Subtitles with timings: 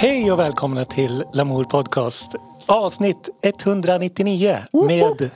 [0.00, 2.34] Hej och välkomna till Lamour Podcast.
[2.66, 5.30] Avsnitt 199 med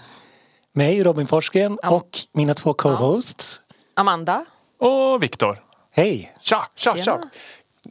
[0.72, 3.60] mig Robin Forsgren och mina två co-hosts.
[3.96, 4.44] Amanda.
[4.78, 5.58] Och Viktor.
[5.90, 6.34] Hej!
[6.40, 7.02] Tja, tja, tja.
[7.02, 7.30] Tjena.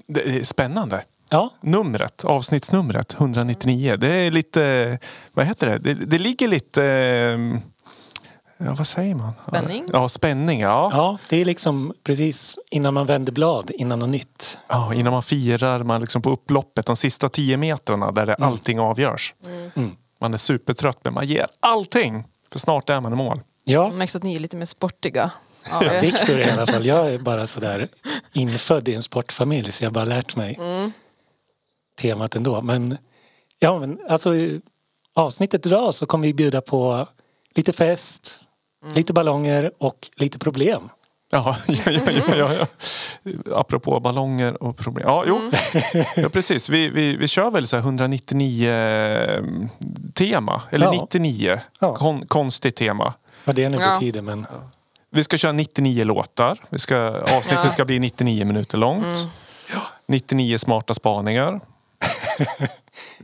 [0.07, 1.03] Det är spännande.
[1.29, 3.97] Ja, Numret, avsnittsnumret 199.
[3.97, 4.99] Det är lite,
[5.33, 5.77] vad heter det?
[5.77, 7.61] Det, det ligger lite, eh,
[8.65, 9.31] ja, vad säger man?
[9.47, 9.85] Spänning.
[9.93, 10.59] Ja, spänning.
[10.59, 10.89] Ja.
[10.93, 14.59] ja, det är liksom precis innan man vänder blad, innan något nytt.
[14.67, 14.93] ja.
[14.93, 19.33] Innan man firar, man liksom på upploppet, de sista tio metrarna där det allting avgörs.
[19.75, 19.95] Mm.
[20.19, 22.27] Man är supertrött men man ger allting.
[22.51, 23.39] För snart är man i mål.
[23.63, 25.31] Ja, märks att ni är lite mer sportiga.
[25.71, 26.85] Ja, Viktor i alla fall.
[26.85, 27.87] Jag är bara sådär
[28.33, 30.59] infödd i en sportfamilj så jag har bara lärt mig
[32.01, 32.61] temat ändå.
[32.61, 32.97] Men
[33.59, 34.33] ja, men alltså
[35.13, 37.07] avsnittet idag så kommer vi bjuda på
[37.55, 38.41] lite fest,
[38.95, 40.89] lite ballonger och lite problem.
[41.33, 42.67] Ja, ja, ja, ja, ja, ja.
[43.55, 45.07] Apropå ballonger och problem.
[45.07, 45.51] Ja, jo.
[46.15, 46.69] Ja, precis.
[46.69, 48.69] Vi, vi, vi kör väl så här 199
[50.13, 50.61] tema.
[50.69, 50.91] Eller Ja.
[51.01, 51.59] 99.
[51.79, 51.95] Ja.
[51.95, 53.13] Kon, konstigt tema.
[53.45, 53.89] Vad det nu Ja.
[53.93, 54.47] betyder men
[55.09, 56.57] Vi ska köra 99 låtar.
[56.69, 57.69] Vi ska, avsnittet Ja.
[57.69, 59.27] ska bli 99 minuter långt.
[60.05, 61.59] 99 smarta spaningar.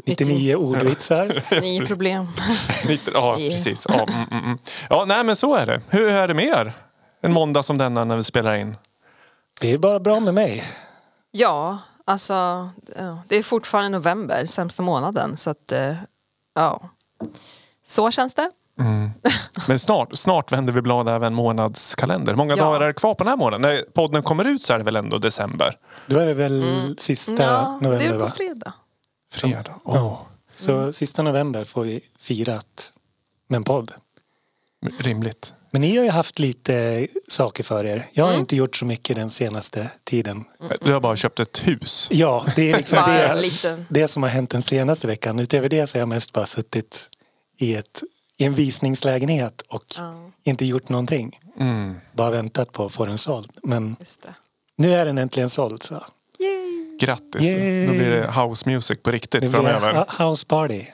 [0.06, 1.44] 99 ordvitsar.
[1.62, 2.28] Ni är problem.
[2.88, 3.86] 90, ja, precis.
[3.90, 4.58] Ja, mm, mm, mm.
[4.90, 5.82] ja, nej men så är det.
[5.90, 6.74] Hur är det med er?
[7.22, 8.76] En måndag som denna när vi spelar in.
[9.62, 10.64] Det är bara bra med mig.
[11.32, 12.70] Ja, alltså
[13.28, 15.38] det är fortfarande november, sämsta månaden.
[15.38, 15.96] Så att, eh,
[16.56, 16.90] ja.
[17.86, 18.52] Så känns det.
[19.68, 22.36] Men snart, snart vänder vi blad även månadskalender.
[22.36, 22.64] Många Ja.
[22.64, 23.62] dagar är det kvar på den här månaden?
[23.62, 25.76] När podden kommer ut så är det väl ändå december?
[26.08, 28.26] Då är det väl sista Ja, det november är va?
[28.30, 28.74] på fredag.
[29.32, 29.76] Fredag.
[29.86, 29.92] Ja.
[30.02, 30.20] Åh,
[30.56, 32.94] Så sista november får vi firat
[33.48, 33.92] med en podd.
[35.00, 35.54] Rimligt.
[35.72, 38.08] Men ni har ju haft lite saker för er.
[38.14, 38.40] Jag har Mm.
[38.40, 40.44] inte gjort så mycket den senaste tiden.
[40.82, 42.08] Du har bara köpt ett hus.
[42.12, 45.40] Ja, det är liksom det, det som har hänt den senaste veckan.
[45.40, 47.10] Utöver det så har jag mest bara suttit
[47.58, 48.04] i, ett,
[48.38, 51.40] i en visningslägenhet och Ja, inte gjort någonting.
[51.60, 51.96] Mm.
[52.14, 53.52] Bara väntat på att få den såld.
[53.64, 54.34] Men just det.
[54.78, 55.84] nu är den äntligen såld.
[55.84, 55.94] Så.
[56.40, 56.98] Yay.
[57.00, 57.42] Grattis.
[57.42, 57.86] Yay.
[57.88, 59.94] Då blir det house music på riktigt Det blir framöver.
[59.96, 60.86] a- house party.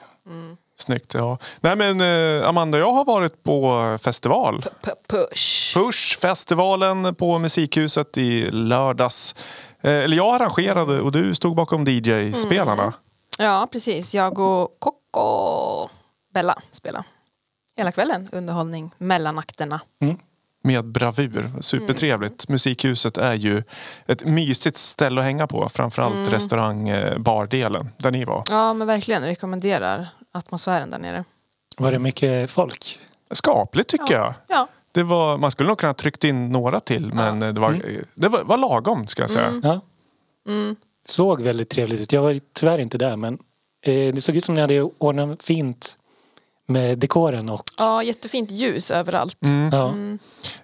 [0.76, 1.14] Snyggt.
[1.14, 1.38] Ja.
[1.60, 4.64] Nej men eh, Amanda, jag har varit på festival.
[4.82, 5.74] P- Push.
[5.76, 9.34] Push-festivalen på Musikhuset i lördags.
[9.80, 12.92] Eh, eller jag arrangerade och du stod bakom DJ-spelarna.
[13.38, 14.14] Ja, precis.
[14.14, 15.88] Jag och Coco
[16.34, 17.04] Bella spelade.
[17.76, 18.28] Hela kvällen.
[18.32, 19.80] Underhållning mellan akterna.
[20.62, 21.50] Med bravur.
[21.60, 22.48] Supertrevligt.
[22.48, 23.62] Musikhuset är ju
[24.06, 25.68] ett mysigt ställe att hänga på.
[25.68, 28.42] Framförallt restaurang eh, bardelen där ni var.
[28.48, 29.22] Ja, men verkligen.
[29.22, 31.24] Rekommenderar atmosfären där nere.
[31.76, 32.98] Var det mycket folk?
[33.30, 34.34] Skapligt tycker jag.
[34.46, 34.68] Ja.
[34.92, 37.80] Det var, man skulle nog kunna ha tryckt in några till men det, var,
[38.14, 39.60] det var, var lagom ska jag säga.
[39.62, 39.80] Ja.
[40.48, 40.76] Mm.
[41.06, 42.12] Såg väldigt trevligt ut.
[42.12, 43.38] Jag var tyvärr inte där men
[43.82, 45.98] eh, det såg ut som ni hade ordnat fint
[46.66, 49.38] med dekoren och ja, jättefint ljus överallt.
[49.72, 49.94] ja,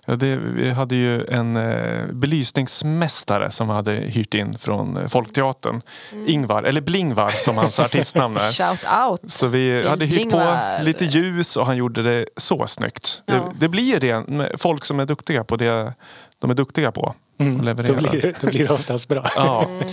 [0.07, 5.83] Ja, det, vi hade ju en eh, belysningsmästare som hade hyrt in från eh, Folkteatern.
[6.27, 8.53] Ingvar, eller Blingvar som hans artistnamn är.
[8.53, 9.31] Shout out.
[9.31, 10.83] Så vi hade hyrt på Blingvar.
[10.83, 13.23] lite ljus och han gjorde det så snyggt.
[13.27, 13.53] Det, Ja.
[13.61, 14.25] det blir ju det
[14.59, 15.93] folk som är duktiga på det
[16.39, 17.15] de är duktiga på.
[17.41, 17.97] Mm, då, leverera.
[17.97, 19.31] blir, det- då blir det oftast bra.
[19.37, 19.65] Ja.
[19.69, 19.87] Mm.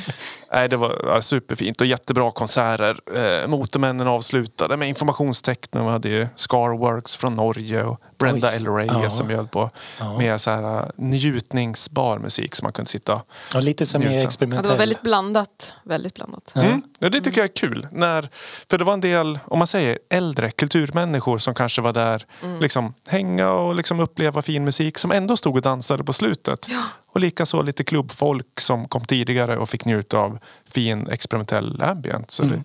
[0.51, 2.97] Nej, det var ja, superfint och jättebra konserter.
[3.15, 5.85] Eh, Motormännen avslutade med informationstecknen.
[5.85, 8.51] Vi hade ju Scarworks från Norge och Brenda.
[8.51, 9.09] Reyes Ja.
[9.09, 9.69] som bjöd på
[9.99, 10.17] Ja.
[10.17, 13.21] med så här, uh, njutningsbar musik som man kunde sitta.
[13.55, 14.13] Och lite som Njuta.
[14.15, 14.63] Ja, experimentell.
[14.63, 15.73] det var väldigt blandat.
[15.83, 16.51] Väldigt blandat.
[16.53, 16.61] Ja.
[16.61, 16.81] Mm.
[16.99, 17.87] Ja, det tycker jag är kul.
[17.91, 18.29] När,
[18.69, 22.25] för det var en del, om man säger äldre kulturmänniskor som kanske var där,
[22.61, 26.67] liksom hänga och liksom uppleva fin musik som ändå stod och dansade på slutet.
[27.17, 30.39] Och likaså lite klubbfolk som kom tidigare och fick njuta av
[30.69, 32.31] fin experimentell ambient.
[32.31, 32.63] Så det,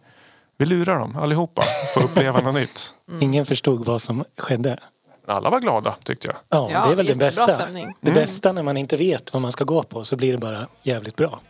[0.58, 1.62] vi lurar dem allihopa
[1.94, 2.94] för att uppleva något nytt.
[3.20, 4.78] Ingen förstod vad som skedde.
[5.26, 6.36] Alla var glada tyckte jag.
[6.48, 7.52] Ja, Ja, det är väl det bästa.
[7.52, 7.94] stämning.
[8.00, 10.66] Det bästa när man inte vet vad man ska gå på så blir det bara
[10.82, 11.40] jävligt bra.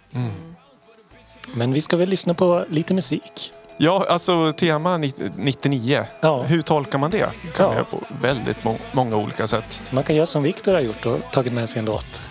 [1.55, 3.53] Men vi ska väl lyssna på lite musik.
[3.77, 6.05] Ja, alltså tema ni- 99.
[6.21, 6.43] Ja.
[6.43, 7.19] Hur tolkar man det?
[7.19, 7.67] kan Ja.
[7.67, 9.83] man göra på väldigt må- många olika sätt.
[9.91, 12.23] Man kan göra som Viktor har gjort och tagit med sig en låt.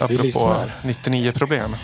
[0.00, 0.70] Så vi Apropå lyssnar.
[0.82, 1.76] 99 problem.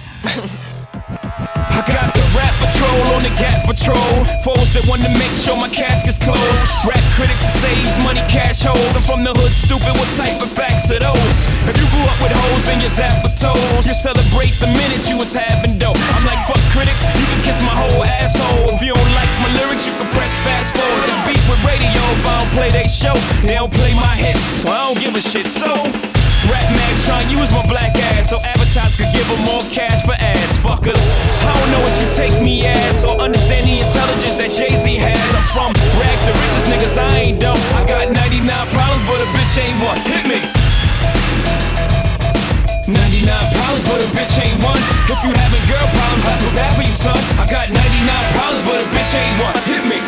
[1.77, 4.13] I got the rap patrol on the gap patrol.
[4.41, 6.61] Foes that want to make sure my casket's closed.
[6.89, 8.93] Rap critics that say he's money cash holes.
[8.97, 9.93] I'm from the hood, stupid.
[10.01, 11.37] What type of facts are those?
[11.69, 15.21] If you grew up with hoes in your zapper toes, you celebrate the minute you
[15.21, 15.93] was having dough.
[16.17, 18.73] I'm like, fuck critics, you can kiss my whole asshole.
[18.73, 21.05] If you don't like my lyrics, you can press fast forward.
[21.13, 23.13] The beat with radio if I don't play they show.
[23.45, 25.45] They don't play my hits, so I don't give a shit.
[25.53, 26.06] So.
[26.51, 30.15] Rap Max trying use my black ass so advertisers could give them more cash for
[30.19, 30.59] ads.
[30.63, 31.01] Fuckers,
[31.43, 34.87] I don't know what you take me as or understand the intelligence that Jay Z
[34.99, 35.19] has.
[35.35, 36.97] I'm from rags to riches, niggas.
[36.99, 37.59] I ain't dumb.
[37.75, 39.99] I got 99 problems, but a bitch ain't one.
[40.07, 40.41] Hit me.
[42.87, 44.79] 99 problems, but a bitch ain't one.
[45.11, 47.19] If you having girl problems, I feel bad for you, son.
[47.43, 47.81] I got 99
[48.39, 49.57] problems, but a bitch ain't one.
[49.67, 49.99] Hit me.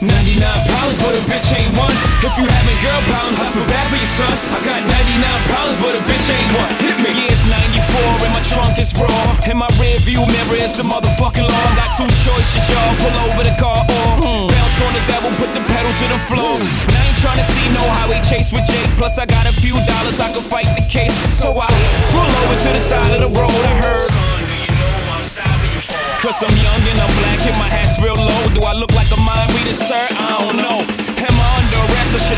[0.00, 1.92] 99 problems, but a bitch ain't one.
[2.24, 4.32] If you having girl problems, I feel bad for you, son.
[4.56, 4.96] I got 99
[5.52, 6.72] problems, but a bitch ain't one.
[6.80, 7.10] Hit me.
[7.20, 9.12] Yeah, it's 94 and my trunk is raw.
[9.44, 11.66] And my rear view mirror is the motherfucking law.
[11.76, 12.92] Got two choices, y'all.
[12.96, 13.84] Pull over the car
[14.24, 16.56] or bounce on the devil, put the pedal to the floor.
[16.56, 18.88] And I ain't trying to see no highway chase with Jake.
[18.96, 21.12] Plus, I got a few dollars, I can fight the case.
[21.28, 21.68] So I
[22.08, 23.52] pull over to the side of the road.
[23.52, 24.49] I heard.
[26.20, 28.42] Cause I'm young and I'm black and my hat's real low.
[28.52, 29.96] Do I look like a mind reader, sir?
[29.96, 30.84] I don't know.
[31.16, 32.36] Am I under arrest or should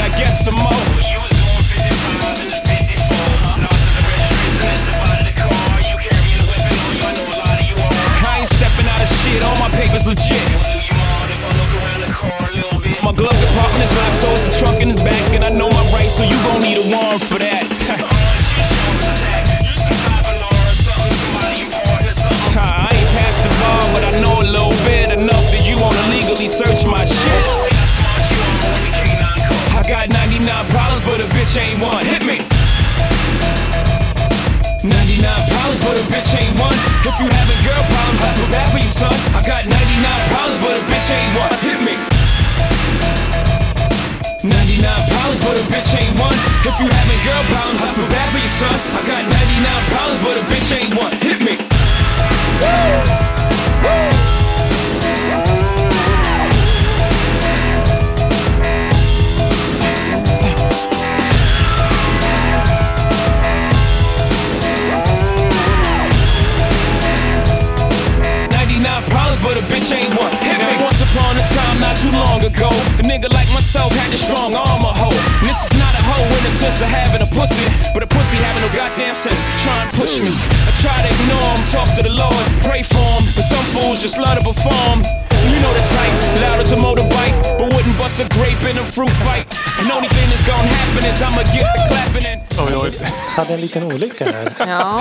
[93.75, 94.53] En liten olycka här.
[94.59, 95.01] Ja.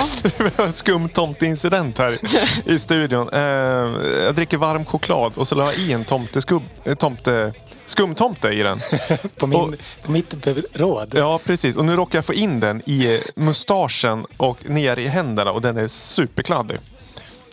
[0.72, 2.18] Skum tomteincident här
[2.64, 3.28] i studion.
[3.32, 3.40] Eh,
[4.24, 7.52] jag dricker varm choklad och så la jag i en tomteskubb, eh, tomte,
[7.86, 8.80] skumtomte i den.
[9.36, 9.74] På, min, Och-
[10.04, 10.34] på mitt
[10.72, 11.14] råd.
[11.16, 11.76] Ja, precis.
[11.76, 15.76] Och nu råkar jag få in den i mustaschen och ner i händerna och den
[15.76, 16.78] är superkladdig.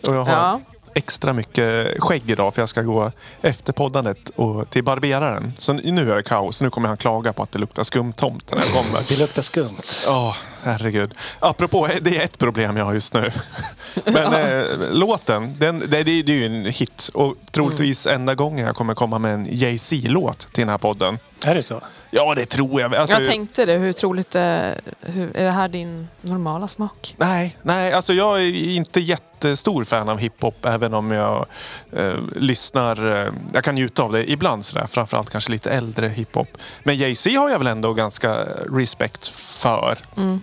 [0.08, 0.60] Och jag har Ja.
[0.94, 3.12] extra mycket skägg idag för jag ska gå
[3.42, 5.52] efter poddandet och till barberaren.
[5.58, 6.60] Så nu är det kaos.
[6.60, 9.08] Nu kommer han klaga på att det luktar skumtomte när jag kommer.
[9.08, 9.82] Det luktar skumt.
[10.06, 11.14] Ja, herregud.
[11.40, 13.30] Apropå, det är ett problem jag har just nu.
[14.04, 17.10] Men eh, låten, den, det, det, det är ju en hit.
[17.14, 21.18] Och troligtvis enda gången jag kommer komma med en Jay-Z-låt till den här podden.
[21.44, 21.80] Är det så?
[22.10, 22.94] Ja, det tror jag.
[22.94, 27.14] Alltså, Jag tänkte det, hur troligt är, hur, är det här din normala smak?
[27.18, 31.46] Nej, nej, alltså jag är inte jättestor fan av hiphop även om jag
[31.92, 36.48] eh, lyssnar, eh, jag kan njuta av det ibland sådär, framförallt kanske lite äldre hiphop.
[36.82, 38.36] Men Jay-Z har jag väl ändå ganska
[38.76, 39.98] respekt för.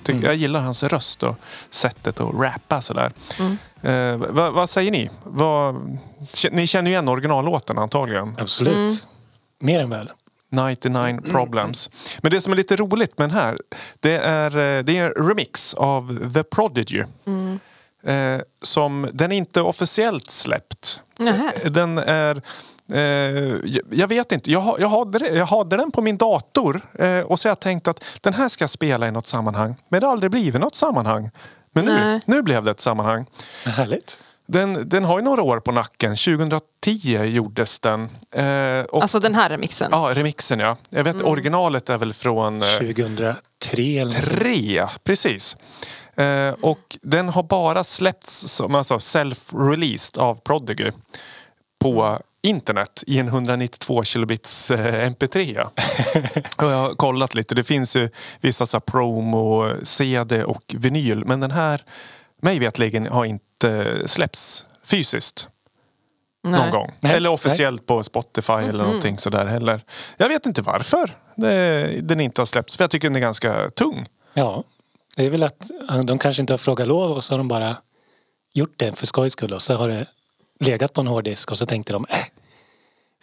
[0.08, 1.36] Tycker, jag gillar hans röst och
[1.70, 3.12] sättet att rappa sådär.
[3.82, 5.10] Eh, vad, vad säger ni?
[5.24, 5.98] Vad,
[6.52, 8.36] ni känner ju igen originallåten antagligen.
[8.40, 9.08] Absolut.
[9.60, 10.12] Mer än väl.
[10.50, 11.90] 99 problems.
[12.22, 13.58] Men det som är lite roligt med den här,
[14.00, 17.04] det är, eh, det är en remix av The Prodigy.
[18.04, 21.02] Eh, som, den är inte officiellt släppt.
[21.20, 21.70] Nähä.
[21.70, 22.42] Den är...
[22.94, 23.00] Eh,
[23.92, 24.52] jag- vet inte.
[24.52, 27.88] Jag, jag, hade, jag hade den på min dator eh, och så har jag tänkt
[27.88, 29.76] att den här ska jag spela i något sammanhang.
[29.90, 31.30] Men det har aldrig blivit något sammanhang.
[31.72, 32.20] Men nu, Nej.
[32.26, 33.26] nu blev det ett sammanhang.
[33.66, 34.20] Härligt.
[34.48, 36.16] Den, den har ju några år på nacken.
[36.16, 38.10] 2010 gjordes den.
[38.32, 39.90] Eh, och, Alltså den här remixen?
[39.92, 40.78] Ja, remixen ja.
[40.90, 43.36] Jag vet, originalet är väl från eh, 2003
[43.78, 44.40] eller något sånt.
[44.40, 45.58] tre, precis.
[46.16, 50.92] Eh, och den har bara släppts som alltså self-released av Prodigy
[51.80, 55.62] på internet i en 192 kilobits eh, mp3.
[56.58, 57.56] och jag har kollat lite.
[57.56, 58.10] Det finns ju
[58.42, 61.26] vissa så promo, CD och vinyl.
[61.26, 61.84] Men den här,
[62.42, 65.50] mig vetligen har inte släppts fysiskt
[66.44, 66.72] någon Nej.
[66.72, 66.94] gång.
[67.00, 67.14] Nej.
[67.14, 69.82] Eller officiellt på Spotify eller någonting sådär heller.
[70.18, 72.78] Jag vet inte varför det, den inte har släppts.
[72.78, 74.06] För jag tycker den är ganska tung.
[74.34, 74.64] Ja,
[75.16, 75.72] det är väl att
[76.04, 77.78] de kanske inte har frågat lov och så har de bara
[78.54, 80.08] gjort det för skojs skull och så har det
[80.60, 82.18] legat på en hårddisk och så tänkte de äh,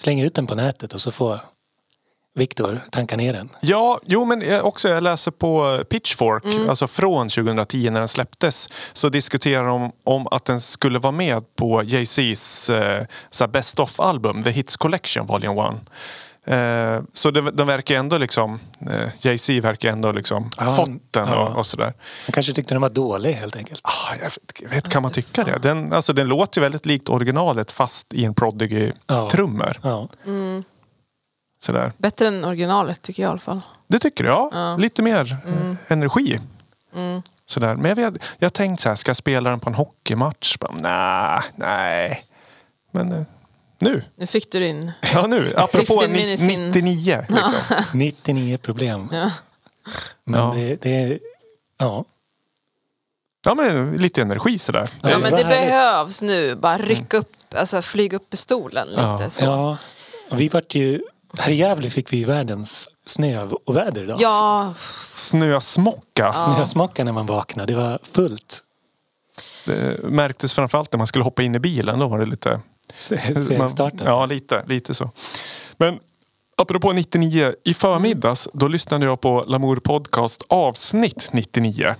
[0.01, 1.41] släng ut den på nätet och så får
[2.37, 3.49] Viktor tanka ner den.
[3.61, 8.69] Ja, jo men jag- också jag läser på Pitchfork, alltså från 2010 när den släpptes,
[8.93, 12.71] så diskuterar de om att den skulle vara med på Jay-Z's
[13.43, 15.75] eh, Best of-album, The Hits Collection Volume 1.
[16.47, 18.61] Eh, så det, de verkar ändå liksom,
[18.91, 21.49] eh, Jay-Z verkar ändå liksom Ja, fått den ja.
[21.49, 21.93] och, och sådär.
[22.27, 23.81] Han kanske tyckte den var dålig helt enkelt.
[23.85, 25.59] Ah, jag vet, jag vet, kan man tycka det?
[25.63, 28.35] Den, alltså, den låter ju väldigt likt originalet fast i en.
[28.35, 29.81] Prodigy-trummor.
[29.83, 30.09] Ja.
[31.63, 31.93] Sådär.
[31.99, 33.61] Bättre än originalet tycker jag i alla fall.
[33.87, 34.49] Det tycker jag.
[34.53, 34.77] Ja.
[34.77, 36.39] Lite mer eh, energi.
[36.95, 37.23] Mm.
[37.47, 37.77] Sådär.
[37.77, 40.57] Men jag, vet, jag tänkte så här, ska jag spela den på en hockeymatch?
[40.71, 42.25] Nej, nej.
[42.91, 43.23] Men eh,
[43.85, 44.03] nu.
[44.17, 44.93] Nu fick du din...
[45.15, 46.71] Ja nu, apropå 15 ni, minutes in.
[46.71, 47.25] 99.
[47.29, 47.53] Liksom.
[47.99, 49.09] 99 problem.
[49.13, 49.31] Ja.
[50.25, 50.53] Men Ja.
[50.57, 51.19] det, det
[51.79, 52.05] ja.
[53.47, 54.89] Ja men lite energi sådär.
[55.03, 55.49] Ja, Ja, det men det härligt.
[55.69, 56.55] behövs nu.
[56.55, 59.03] Bara rycka upp, alltså flyga upp i stolen lite.
[59.03, 59.31] Ja.
[59.31, 59.45] Så.
[59.45, 59.77] ja.
[60.31, 61.03] Vi vart ju,
[61.39, 64.17] här i Gävle fick vi världens snö och väder idag.
[64.21, 64.75] Ja,
[65.15, 66.33] Snösmocka.
[66.33, 67.73] Snösmocka när man vaknade.
[67.73, 68.61] Det var fullt.
[69.67, 71.99] Det märktes framförallt när man skulle hoppa in i bilen.
[71.99, 72.61] Då var det lite...
[72.97, 74.09] Segstarten.
[74.09, 75.11] Ja, lite, lite så.
[75.77, 75.99] Men
[76.57, 77.53] apropå 99.
[77.65, 81.95] I förmiddags då lyssnade jag på Lamour Podcast avsnitt 99.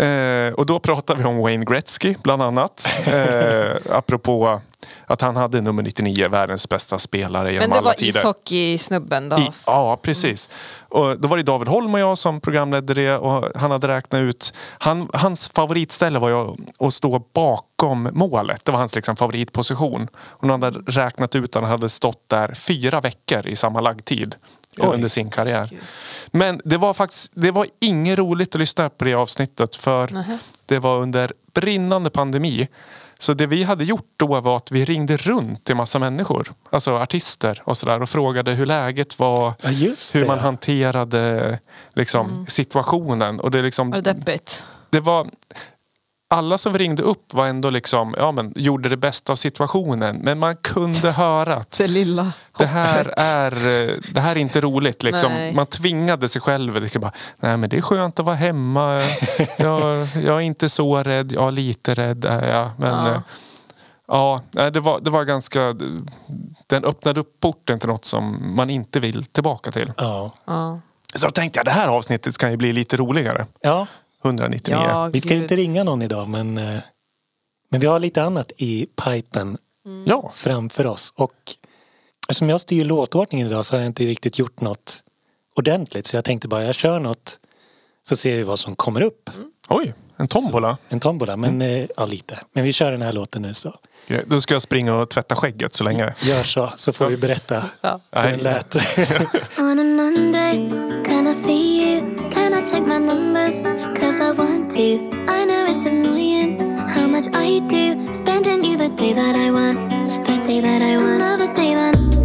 [0.00, 2.96] Eh, och då pratade vi om Wayne Gretzky bland annat.
[3.10, 4.60] Eh, apropå
[5.06, 8.20] att han hade nummer 99, världens bästa spelare genom men det alla var tider.
[8.20, 9.36] ishockeysnubben då.
[9.38, 10.50] I, ja, precis.
[10.88, 14.20] Och då var det David Holm och jag som programledde det och han hade räknat
[14.20, 14.54] ut...
[14.78, 16.54] Han, hans favoritställe var ju
[16.86, 18.64] att stå bakom målet.
[18.64, 20.08] Det var hans liksom favoritposition.
[20.14, 24.34] Och han hade räknat ut att han hade stått där fyra veckor i sammanlagd tid
[24.78, 24.94] Oj.
[24.94, 25.70] under sin karriär.
[26.30, 30.24] Men det var faktiskt det var inget roligt att lyssna på det avsnittet för
[30.66, 32.68] det var under brinnande pandemi.
[33.18, 36.96] Så det vi hade gjort då var att vi ringde runt till massa människor, alltså
[36.96, 40.26] artister och sådär och frågade hur läget var, Ja, just hur det.
[40.26, 41.58] man hanterade
[41.94, 43.40] liksom, situationen.
[43.40, 44.64] Och det, liksom, Var det deppigt?
[44.90, 45.26] det var
[46.34, 50.16] alla som ringde upp var ändå liksom, ja, men, gjorde det bästa av situationen.
[50.16, 54.60] Men man kunde höra att Det lilla det här är, eh, det här är inte
[54.60, 55.02] roligt.
[55.02, 55.32] Liksom.
[55.32, 55.54] Nej.
[55.54, 56.82] Man tvingade sig själv.
[56.82, 59.00] Liksom bara, Nej, men det är skönt att vara hemma.
[59.56, 61.32] Jag, jag är inte så rädd.
[61.32, 62.70] Ja, lite rädd är jag.
[62.78, 63.22] Men Ja.
[64.08, 65.76] ja, ja det, var, det var ganska...
[66.66, 69.92] Den öppnade upp porten till något som man inte vill tillbaka till.
[69.96, 70.32] Ja.
[70.44, 70.80] Ja.
[71.14, 73.46] Så då tänkte jag det här avsnittet kan ju bli lite roligare.
[73.60, 73.86] ja,
[74.24, 74.78] 199.
[74.88, 75.42] Ja, vi ska gud.
[75.42, 76.80] inte ringa någon idag men, eh,
[77.70, 79.58] men vi har lite annat i pipen
[80.06, 81.12] Ja, framför oss.
[81.16, 81.56] Och
[82.28, 85.02] eftersom jag styr låtordningen idag så har jag inte riktigt gjort något
[85.54, 86.06] ordentligt.
[86.06, 87.40] Så jag tänkte bara jag kör något
[88.02, 89.30] så ser vi vad som kommer upp.
[89.68, 90.76] oj, en tombola.
[90.88, 91.82] En tombola, men Mm.
[91.82, 92.38] eh, ja lite.
[92.52, 93.74] Men vi kör den här låten nu så.
[94.26, 96.14] Då ska jag springa och tvätta skägget så länge.
[96.22, 98.00] Gör så, så får vi berätta Ja.
[98.12, 98.76] hur den lät.
[99.58, 100.70] On a Monday,
[101.06, 102.30] can I see you?
[102.30, 103.60] Can I check my numbers?
[104.00, 104.80] Cause I want to.
[104.80, 108.12] I know it's annoying how much I do.
[108.14, 109.90] Spending you the day that I want.
[110.26, 111.22] The day that I want.
[111.22, 112.19] Another day then.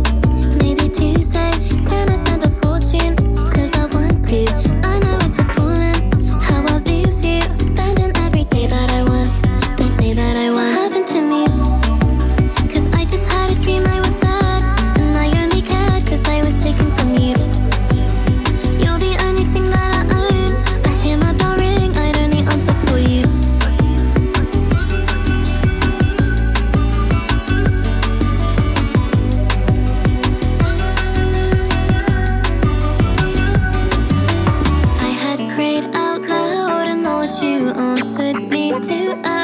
[38.81, 39.34] to us.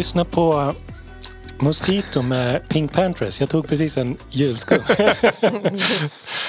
[0.00, 0.74] Lyssnar på
[1.58, 3.40] Mosquito med Pink Panthers.
[3.40, 4.82] Jag tog precis en julskum.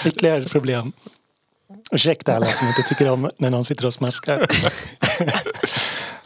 [0.06, 0.92] Ytterligare ett problem.
[1.92, 4.48] Ursäkta alla som inte tycker om när någon sitter och smaskar.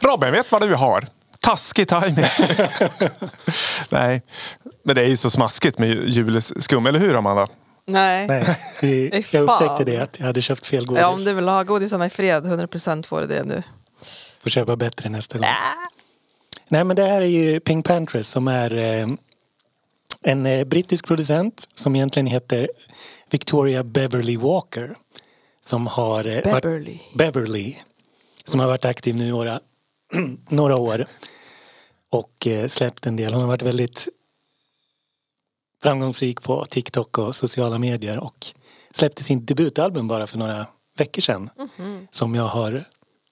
[0.00, 1.06] Robin, vet vad du har?
[1.40, 2.24] Taskig timing.
[3.88, 4.22] Nej,
[4.84, 7.46] men det är ju så smaskigt med julskum, eller hur Amanda?
[7.86, 8.26] Nej.
[8.26, 11.00] Nej, vi- jag upptäckte det att jag hade köpt fel godis.
[11.00, 13.62] Ja, om du vill ha godisarna i fred, 100% får du det nu.
[14.42, 15.48] Får köpa bättre nästa gång.
[16.68, 19.08] Nej men det här är ju Pink Panthers som är eh,
[20.22, 22.70] en eh, brittisk producent som egentligen heter
[23.30, 24.94] Victoria Beverly Walker.
[25.60, 26.98] Som har eh, varit- Beverly.
[27.14, 27.76] Beverly.
[28.44, 29.60] Som har varit aktiv nu några,
[30.48, 31.06] några år.
[32.10, 33.32] Och släppt en del.
[33.32, 34.08] Hon har varit väldigt
[35.82, 38.18] framgångsrik på TikTok och sociala medier.
[38.18, 38.46] Och
[38.94, 40.66] släppte sin debutalbum bara för några
[40.98, 41.50] veckor sedan.
[42.10, 42.84] Som jag har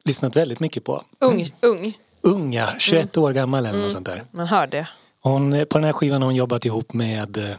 [0.04, 1.04] lyssnat väldigt mycket på.
[1.20, 1.94] Ung, ung.
[2.24, 4.24] Unga, 21 år gammal eller något sånt där.
[4.30, 4.88] Man hör det.
[5.20, 7.56] Hon, eh, på den här skivan har hon jobbat ihop med eh,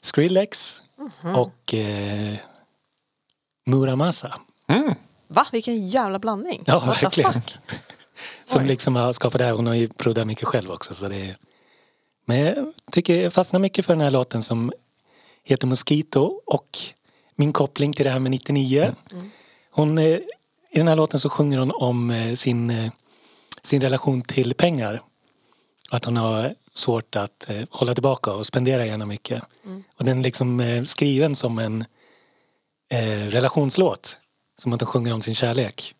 [0.00, 0.82] Skrillex
[1.36, 2.34] och eh,
[3.66, 4.34] Muramasa.
[5.28, 5.46] Va?
[5.52, 6.62] Vilken jävla blandning.
[6.66, 7.32] Ja, What verkligen.
[8.44, 8.68] Som Oj.
[8.68, 9.52] liksom har skapat det här.
[9.52, 10.94] Hon har ju proddat mycket själv också.
[10.94, 11.36] Så det är...
[12.26, 14.72] Men jag tycker jag fastnar mycket för den här låten som
[15.44, 16.78] heter Mosquito och
[17.36, 18.94] min koppling till det här med 99.
[19.70, 20.22] Hon, eh, I
[20.72, 22.90] den här låten så sjunger hon om sin, eh,
[23.64, 25.00] sin relation till pengar.
[25.90, 29.42] Att hon har svårt att eh, hålla tillbaka och spendera gärna mycket.
[29.96, 31.84] Och den är liksom eh, skriven som en
[32.90, 34.18] eh, relationslåt.
[34.58, 35.94] Som att hon sjunger om sin kärlek.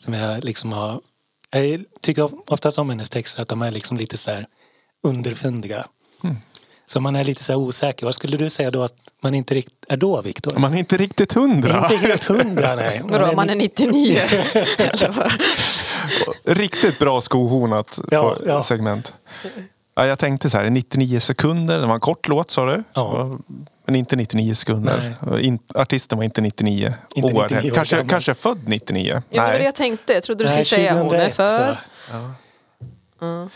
[0.00, 1.00] Som jag liksom har...
[1.50, 4.46] Jag tycker oftast om hennes texter att de är liksom lite så här
[5.02, 5.86] underfundiga.
[6.92, 8.04] Så man är lite så här osäker.
[8.06, 10.58] Vad skulle du säga då att man inte riktigt är då, Viktor?
[10.58, 11.82] Man är inte riktigt hundra.
[11.82, 13.02] Inte helt hundra, nej.
[13.04, 14.16] Vadå, man är 99?
[14.78, 15.32] Eller vad?
[16.56, 18.62] Riktigt bra skohornat Ja, på ja.
[18.62, 19.14] segment.
[19.94, 21.78] Ja, jag tänkte så här, 99 sekunder.
[21.78, 22.82] Det var en kort låt sa du.
[22.94, 23.38] Ja.
[23.84, 25.16] Men inte 99 sekunder.
[25.40, 27.42] In, artisten var inte 99 Inte år.
[27.42, 28.10] 99 år kanske, gammal.
[28.10, 29.22] kanske född 99.
[29.30, 30.12] Ja, det var det jag tänkte.
[30.12, 31.76] Jag trodde du skulle Nej, säga hon är 2001, född.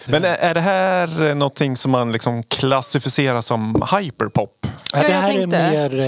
[0.07, 4.67] Men är, är det här någonting som man liksom klassificerar som hyperpop?
[4.93, 6.01] Ja, det här är mer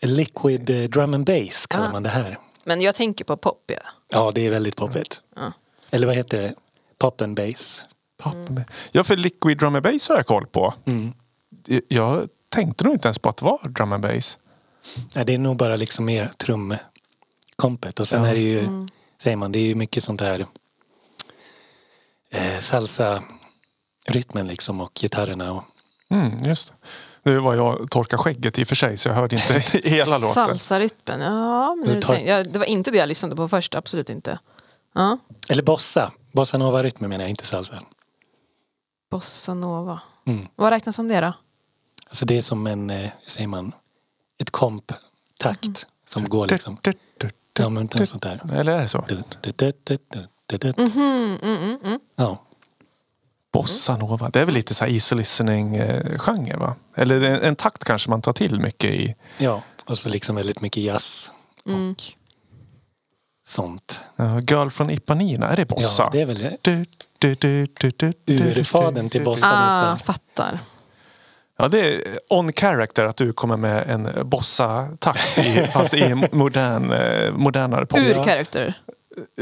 [0.00, 1.92] eh, liquid eh, drum and bass kallar Ah.
[1.92, 2.38] man det här.
[2.64, 3.74] Men jag tänker på pop, ja.
[4.12, 5.20] Ja, det är väldigt poppigt.
[5.36, 5.52] Ja.
[5.90, 6.54] Eller vad heter det?
[6.98, 7.84] Pop and bass.
[8.22, 8.34] Pop.
[8.92, 10.74] Ja, för Liquid Drum and Bass har jag koll på.
[10.86, 11.12] Mm.
[11.88, 14.38] Jag tänkte nog inte ens på att det var drum and bass.
[15.14, 18.00] Ja, det är nog bara liksom mer trumkompet.
[18.00, 18.30] Och sen Ja.
[18.30, 18.86] är det ju,
[19.22, 20.46] säger man, det är ju mycket sånt där
[22.30, 25.52] eh, salsa-rytmen liksom och gitarrerna.
[25.52, 25.64] Och,
[26.10, 26.74] Mm, just det.
[27.30, 30.18] Nu var jag och torkade skägget i och för sig så jag hörde inte hela
[30.18, 30.34] låten.
[30.34, 31.20] Salsa-rytmen.
[31.20, 33.74] Ja, men nu tar- tänk- ja, det var inte det jag lyssnade på först.
[33.74, 34.38] Absolut inte.
[34.94, 35.18] Ja.
[35.48, 36.12] eller bossa.
[36.32, 37.82] Bossa nova-rytmen menar jag, inte salsa.
[39.10, 40.00] Bossa Nova.
[40.26, 40.46] Mm.
[40.56, 41.32] Vad räknas som det då?
[42.08, 43.72] Alltså det är som en, eh, hur säger man,
[44.38, 46.78] ett komp-takt som går liksom.
[47.58, 48.40] Ja, men sånt där.
[48.52, 49.04] Eller är det så?
[50.48, 50.72] Du.
[50.78, 52.00] Mm, mm, mm.
[52.16, 52.42] Ja.
[53.52, 56.74] Bossa Nova, det är väl lite så här easy listening-genre va?
[56.94, 59.14] Eller en, en takt kanske man tar till mycket i.
[59.38, 61.32] ja, och så liksom väldigt mycket jazz
[61.66, 61.90] Mm.
[61.90, 62.02] och
[63.46, 64.00] sånt.
[64.20, 66.02] Uh, Girl från Ipanina, är det bossa?
[66.02, 66.84] Ja, det är väl Du,
[67.18, 69.98] du, du, du, du, du, urfadern till bossa Ah, nästan.
[69.98, 70.58] fattar.
[71.58, 76.92] Ja, det är on character att du kommer med en bossa-takt i, fast i modern,
[76.92, 77.98] eh, modernare pop.
[78.00, 78.24] Ur Ja.
[78.24, 78.74] character.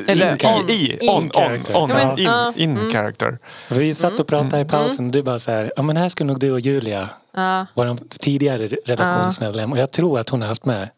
[0.07, 0.71] Eller I, on.
[0.71, 1.77] i, in on, on, character.
[1.77, 2.93] on, Ja, men, in, in mm.
[2.93, 3.39] character.
[3.71, 6.29] Vi satt och pratade i pausen och du bara så här, ja men här skulle
[6.33, 7.67] nog du och Julia, Ja.
[7.75, 10.89] vår tidigare redaktionsmedlem, och jag tror att hon har haft med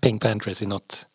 [0.00, 1.06] Pink Panthers i något,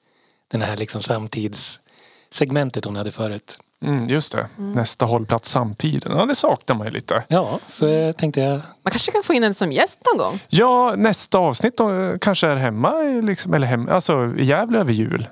[0.52, 3.60] den här liksom samtidssegmentet hon hade förut.
[3.86, 6.18] Mm, just det, nästa hållplats samtiden.
[6.18, 7.24] Ja, det saknar man ju lite.
[7.28, 8.52] Ja, så jag tänkte jag,
[8.84, 10.40] Man kanske kan få in en som gäst någon gång.
[10.50, 15.28] Ja, nästa avsnitt då, kanske är hemma, liksom, eller hem, alltså i Gävle över jul.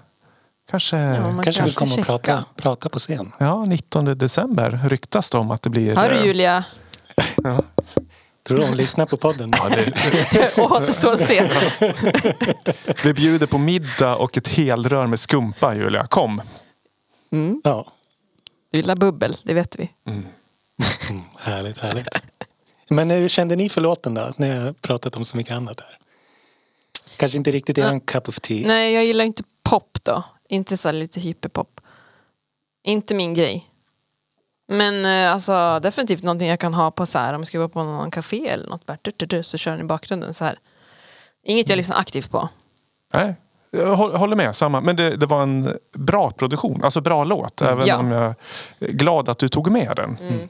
[0.70, 3.32] Kanske, Ja, ja, kanske vill komma och prata, prata på scen.
[3.68, 5.96] 19 december ryktas det om att det blir...
[5.96, 6.64] Hör du eh, Julia?
[7.44, 7.60] Ja.
[8.48, 9.54] Tror du hon lyssnar på podden?
[9.58, 11.50] Ja, det, Återstår att se.
[13.04, 16.08] vi bjuder på middag och ett helrör med skumpa, Julia.
[16.08, 16.42] Kom!
[17.32, 17.62] Mm.
[17.64, 17.88] Ja,
[18.72, 19.90] Du gillar bubbel, det vet vi.
[20.06, 20.26] mm,
[21.40, 22.08] härligt, härligt.
[22.90, 24.32] Men hur kände ni för låten då?
[24.38, 25.98] När jag har pratat om så mycket annat här.
[27.18, 28.68] Kanske inte riktigt er cup of tea.
[28.68, 30.24] Nej, jag gillar inte pop då.
[30.50, 31.82] Inte så lite hyperpop.
[32.84, 33.68] Inte min grej.
[34.68, 37.70] Men eh, alltså definitivt någonting jag kan ha på så här om jag ska vara
[37.70, 38.86] på någon café eller något.
[38.86, 40.60] Bara, du, du, du, så kör den i bakgrunden så här.
[41.44, 42.50] Inget jag lyssnar aktivt på.
[43.14, 43.36] Nej,
[43.72, 44.56] jag hå- håller med.
[44.56, 44.82] Samma.
[44.82, 47.62] Men det, det var en bra produktion, alltså bra låt.
[47.62, 47.98] Även Ja.
[47.98, 48.34] om jag
[48.80, 50.18] är glad att du tog med den.
[50.22, 50.48] Mm.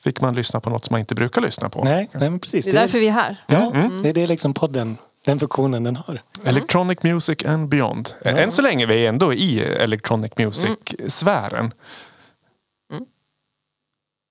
[0.00, 1.84] fick man lyssna på något som man inte brukar lyssna på.
[1.84, 2.64] Nej, nej men precis.
[2.64, 3.36] Det är därför vi är här.
[3.46, 6.22] Ja, det är det liksom podden, den funktionen den har.
[6.44, 8.08] Electronic Music and Beyond.
[8.22, 11.72] Än så länge vi är ändå i Electronic Music-sfären.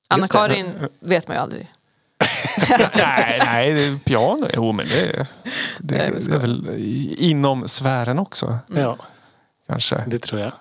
[0.08, 1.71] Anna-Karin vet man ju aldrig.
[2.95, 5.27] nej, nej, det är piano, jo men det,
[5.79, 5.95] det,
[6.27, 6.67] det, är väl
[7.17, 8.58] inom sfären också.
[8.67, 8.97] Ja,
[9.67, 10.03] Kanske.
[10.08, 10.51] det tror jag.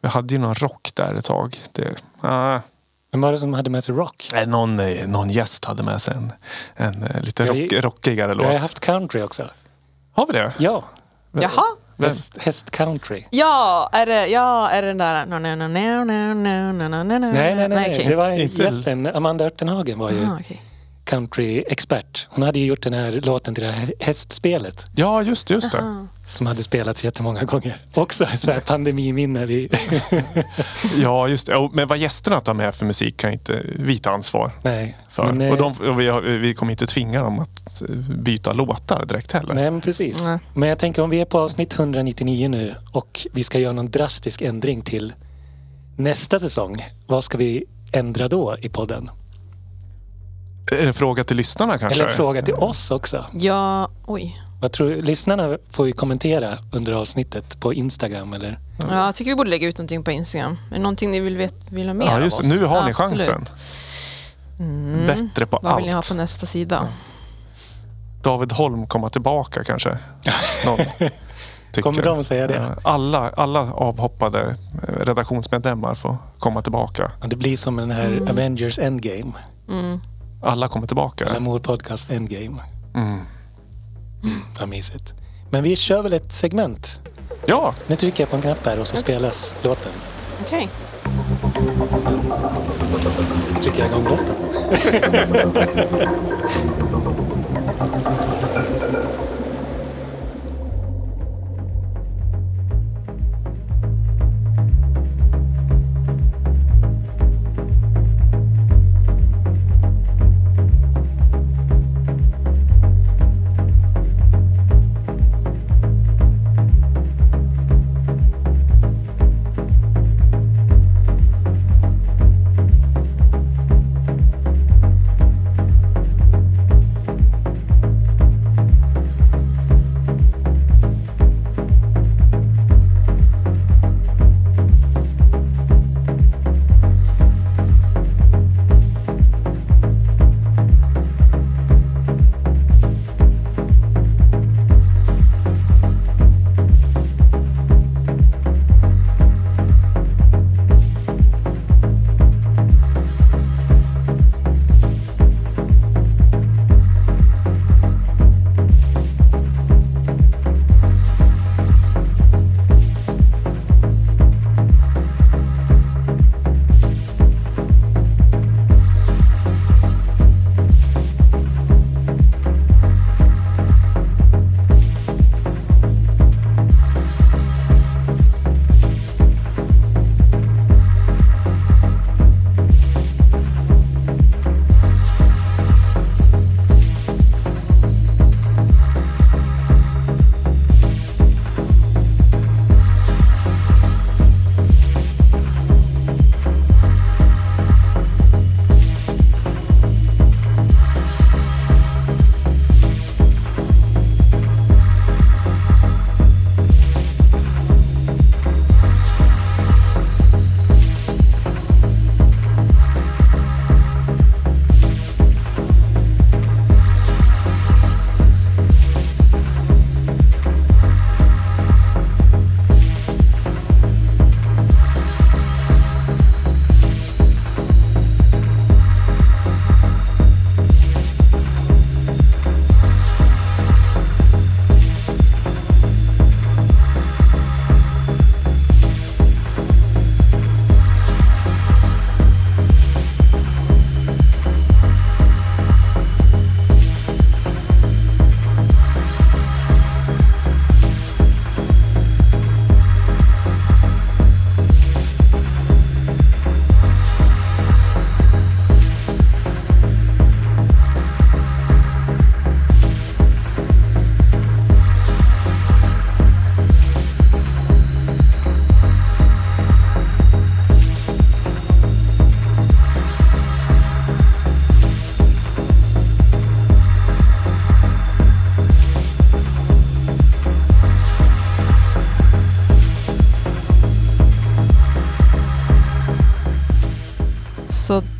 [0.00, 1.56] Vi hade ju någon rock där ett tag.
[1.72, 2.60] Det, ah,
[3.10, 4.30] Vem var det som hade med sig rock?
[4.32, 6.32] nej, någon, eh, någon gäst hade med sig en,
[6.76, 8.62] en eh, lite Jag- rock, rockigare Vi har ju låt.
[8.62, 9.50] haft country också.
[10.14, 10.52] Har vi det?
[10.58, 10.84] Ja,
[11.32, 11.64] Jaha?
[11.98, 13.24] Häst, hästcountry.
[13.30, 15.26] Ja, är det, ja, är det den där...
[15.26, 17.32] No, no, no, no, no, no, no, no, no, no.
[17.32, 17.90] Nej, nej, nej.
[17.94, 18.06] okej.
[18.08, 20.62] Det var Inte- gästen, Amanda Örtenhagen var ju Ah, okej.
[21.04, 22.26] countryexpert.
[22.30, 25.78] Hon hade ju gjort den här låten till det här hästspelet Ja, just, just det.
[25.78, 26.06] Ah.
[26.34, 27.82] Som hade spelats jättemånga gånger.
[27.94, 29.46] Också så här pandemiminne.
[29.46, 29.70] Vi,
[30.96, 31.70] Ja, just det.
[31.72, 35.26] Men vad gästerna tar med för musik kan inte vi ta ansvar nej, för.
[35.26, 38.52] men, eh, och de, och vi, har, vi kommer inte tvinga dem att eh, byta
[38.52, 39.54] låtar direkt heller.
[39.54, 40.28] nej, men precis.
[40.28, 40.38] Nej.
[40.54, 43.90] Men jag tänker om vi är på avsnitt 199 nu och vi ska göra någon
[43.90, 45.12] drastisk ändring till
[45.96, 46.86] nästa säsong.
[47.06, 49.10] Vad ska vi ändra då i podden?
[50.72, 52.02] Är det en fråga till lyssnarna kanske?
[52.02, 53.26] Eller en fråga till oss också.
[53.32, 54.40] Ja, oj.
[54.64, 58.58] Vad tror, lyssnarna får ju kommentera under avsnittet på Instagram eller?
[58.90, 60.56] Ja, jag tycker vi borde lägga ut någonting på Instagram.
[60.70, 62.46] Är det någonting ni vill, vet, vill ha mer Ja, av just, oss?
[62.46, 62.54] det.
[62.56, 63.44] nu har ni Ja, chansen.
[64.58, 65.06] Mm.
[65.06, 66.08] Bättre på Vad vill ni ha allt.
[66.08, 66.88] på nästa sida?
[68.22, 69.98] David Holm komma tillbaka kanske?
[70.66, 70.78] Någon,
[71.72, 71.82] tycker.
[71.82, 72.54] Kommer de säga det?
[72.54, 74.40] Ja, Alla, alla avhoppade
[74.88, 77.12] eh, redaktionsmedlemmar får komma tillbaka.
[77.20, 79.32] Ja, Det blir som den här Avengers Endgame.
[79.68, 80.00] Mm.
[80.42, 81.24] Alla kommer tillbaka.
[81.24, 82.62] Glamour Podcast Endgame.
[82.94, 83.20] Mm.
[84.60, 85.14] Vad mysigt.
[85.50, 87.00] Men vi kör väl ett segment.
[87.46, 89.92] Ja, Nu trycker jag på en knapp här och så spelas låten.
[90.40, 90.68] Okej.
[91.96, 92.20] Sen
[93.62, 94.36] trycker jag igång låten.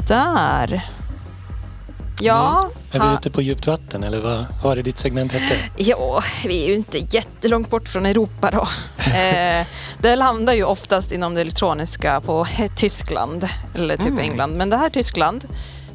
[0.08, 0.82] där.
[2.20, 5.56] Ja, Är vi ute på djupt vatten eller vad vad var det ditt segment hette?
[5.76, 8.60] Ja, vi är ju inte jättelångt bort från Europa då.
[9.12, 9.66] eh,
[9.98, 14.50] det landar ju oftast inom det elektroniska på Tyskland, eller typ England.
[14.56, 15.44] Men det här är Tyskland.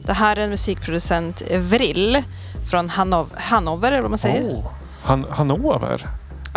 [0.05, 2.23] Det här är en musikproducent, Vrill,
[2.69, 4.43] från Hanov- Hannover, eller vad man säger.
[4.43, 4.65] Oh.
[5.03, 6.07] Han, Hannover?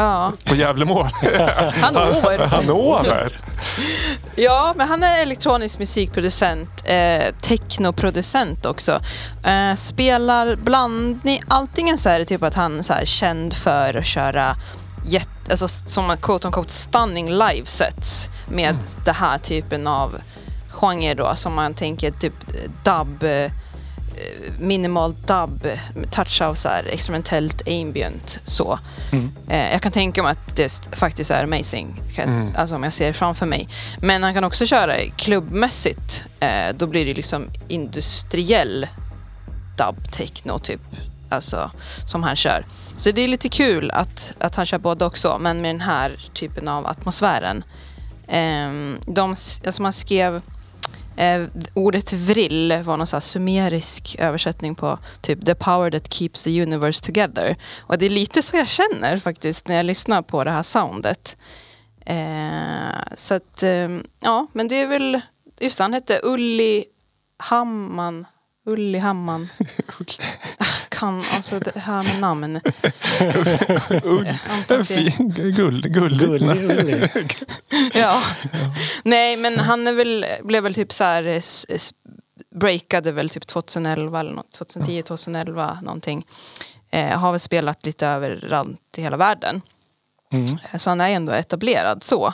[0.02, 1.06] Ja, På Gävlemål?
[1.82, 2.46] Hannover.
[2.46, 3.40] Hannover?
[4.36, 9.00] Ja, men han är elektronisk musikproducent, eh, technoproducent också.
[9.44, 13.96] Eh, spelar blandning, antingen så är det typ att han så här, är känd för
[13.96, 14.56] att köra
[15.06, 20.16] jätte, alltså, som quote on quote stunning livesets med den här typen av
[20.68, 22.34] genre då, som man tänker typ
[22.84, 23.24] dub,
[24.58, 28.78] minimal dub, med touch av så här experimentellt ambient så.
[29.12, 29.32] Mm.
[29.48, 33.06] Eh, jag kan tänka mig att det faktiskt är amazing, kan, alltså om jag ser
[33.06, 33.68] det framför mig.
[34.00, 36.24] Men han kan också köra klubbmässigt.
[36.40, 38.86] Eh, då blir det liksom industriell
[39.78, 40.80] dub techno typ,
[41.28, 41.70] alltså
[42.06, 42.66] som han kör.
[42.96, 46.16] Så det är lite kul att, att han kör både också, men med den här
[46.34, 47.64] typen av atmosfären.
[48.28, 49.30] Ehm, de,
[49.66, 50.42] alltså man skrev
[51.16, 51.44] Eh,
[51.74, 56.62] ordet vrill var någon så här sumerisk översättning på typ the power that keeps the
[56.62, 57.56] universe together.
[57.80, 61.36] Och det är lite så jag känner faktiskt när jag lyssnar på det här soundet.
[62.06, 63.88] Eh, så att, eh,
[64.20, 65.20] ja, men det är väl,
[65.60, 66.84] just det, han hette Ulli
[67.38, 68.26] Hamman.
[68.66, 69.48] Ulli Hamman.
[71.02, 72.60] Kan, alltså det här med namn.
[74.04, 74.84] Ull.
[74.84, 75.52] Fin, gull,
[75.88, 75.94] gulligt.
[75.94, 77.10] Gullig, gullig.
[77.94, 78.18] Ja.
[79.04, 81.94] Nej, men han är väl, blev väl typ så här, eh, s-
[82.54, 86.26] breakade väl typ 2011 eller något, 2010, 2011 någonting.
[86.90, 89.62] Eh, har väl spelat lite överallt i hela världen.
[90.32, 90.44] Mm.
[90.72, 92.26] Eh, Så han är ändå etablerad så.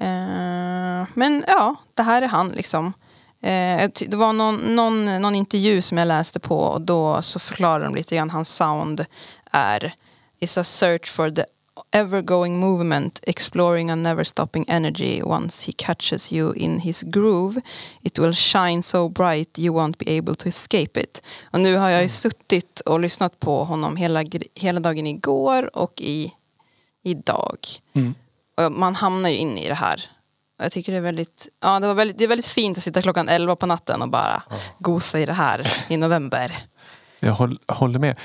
[0.00, 2.92] Eh, men ja, det här är han liksom.
[3.42, 7.84] Eh, det var någon, någon, någon intervju som jag läste på och då så förklarar
[7.84, 9.04] de lite grann hans sound
[9.50, 9.94] är
[10.40, 11.44] is a search for the
[11.92, 17.60] ever-going movement exploring a never-stopping energy once he catches you in his groove
[18.02, 21.22] it will shine so bright you won't be able to escape it.
[21.50, 24.24] Och nu har jag ju suttit och lyssnat på honom hela,
[24.54, 26.32] hela dagen igår och i,
[27.02, 27.58] idag.
[27.92, 28.14] Mm.
[28.56, 30.10] Och man hamnar ju in i det här.
[30.62, 33.02] Jag tycker det är väldigt, ja, det, var väldigt, det är väldigt fint att sitta
[33.02, 34.42] klockan 11 på natten och bara
[34.78, 36.52] gosa i det här i november.
[37.20, 38.18] Jag håll, håller med.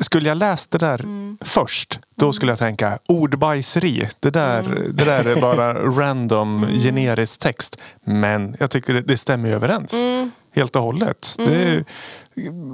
[0.00, 1.38] Skulle jag läst det där Mm.
[1.40, 4.08] först, då skulle jag tänka ordbajseri.
[4.20, 4.96] Det där, Mm.
[4.96, 7.76] det där är bara random generisk text.
[8.04, 9.92] Men jag tycker det, det stämmer överens.
[9.94, 10.30] Mm.
[10.52, 11.34] Helt och hållet.
[11.36, 11.84] Det är,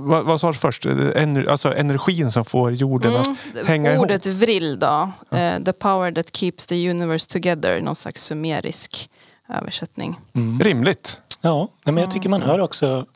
[0.06, 0.86] vad, vad sa du först?
[0.86, 4.02] Ener, alltså energin som får jorden att hänga Mm.
[4.02, 4.38] Ordet ihop.
[4.38, 9.10] vrill då, eh, the power that keeps the universe together, någon slags sumerisk
[9.48, 10.20] översättning.
[10.34, 10.60] Mm.
[10.60, 11.20] Rimligt.
[11.40, 13.06] Ja, men jag tycker man hör också,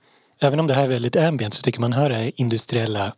[0.40, 3.12] även om det här är väldigt ambient, så tycker man hör det här industriella,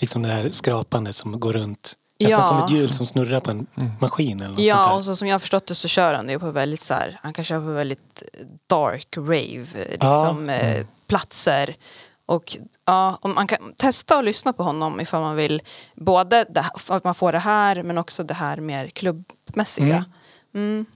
[0.00, 1.92] liksom det här skrapandet som går runt.
[2.20, 2.40] Nästan Mm.
[2.40, 2.48] Ja.
[2.48, 3.66] som ett hjul som snurrar på en
[4.00, 6.26] maskin eller något Ja, sånt och så som jag har förstått det så kör han
[6.26, 8.22] det på väldigt så här, han kan köra på väldigt
[8.66, 11.74] dark rave eh, liksom, eh, platser.
[12.26, 15.62] Och ja, om man kan testa att lyssna på honom ifall man vill
[15.94, 20.04] både det, att man får det här men också det här mer klubbmässiga.
[20.54, 20.86] Mm.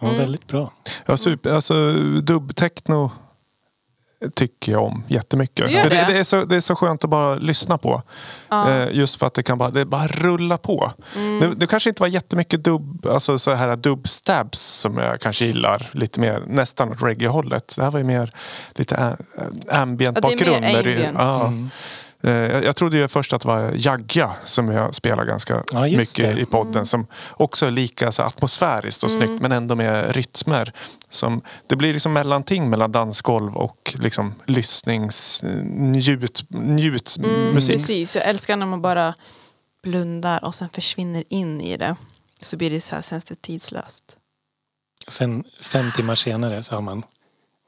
[0.00, 0.08] där.
[0.08, 0.72] Ja, väldigt bra.
[1.06, 3.10] Ja, super, alltså, dubbtechno
[4.34, 5.70] tycker jag om jättemycket.
[5.70, 6.12] Gör För det, det?
[6.12, 8.02] det, är så, det är så skönt att bara lyssna på.
[8.50, 10.92] Eh, just för att det kan bara, det bara rulla på.
[11.16, 11.40] Mm.
[11.40, 15.86] Det, det kanske inte var jättemycket dubb, alltså så här dubstabs som jag kanske gillar
[15.92, 17.74] lite mer, nästan åt reggae-hållet.
[17.76, 18.32] Det här var ju mer
[18.74, 19.16] lite
[19.70, 20.62] ambient Ja, det är mer bakgrund.
[20.62, 21.16] det- ambient.
[21.18, 21.46] ja.
[21.46, 21.70] Mm.
[22.26, 22.32] Eh,
[22.64, 26.40] Jag, trodde ju först att det var Jagga som jag spelar ganska Ja, mycket det.
[26.40, 26.86] i podden.
[26.86, 30.72] Som också är lika så atmosfäriskt och snyggt men ändå med rytmer.
[31.08, 37.76] Som, det blir liksom mellanting mellan dansgolv och liksom lyssnings, njut, njutmusik.
[37.76, 39.14] Precis, jag älskar när man bara
[39.82, 41.96] blundar och sen försvinner in i det.
[42.42, 44.04] Så blir det så här, känns det tidslöst.
[45.08, 47.02] Sen fem timmar senare så har man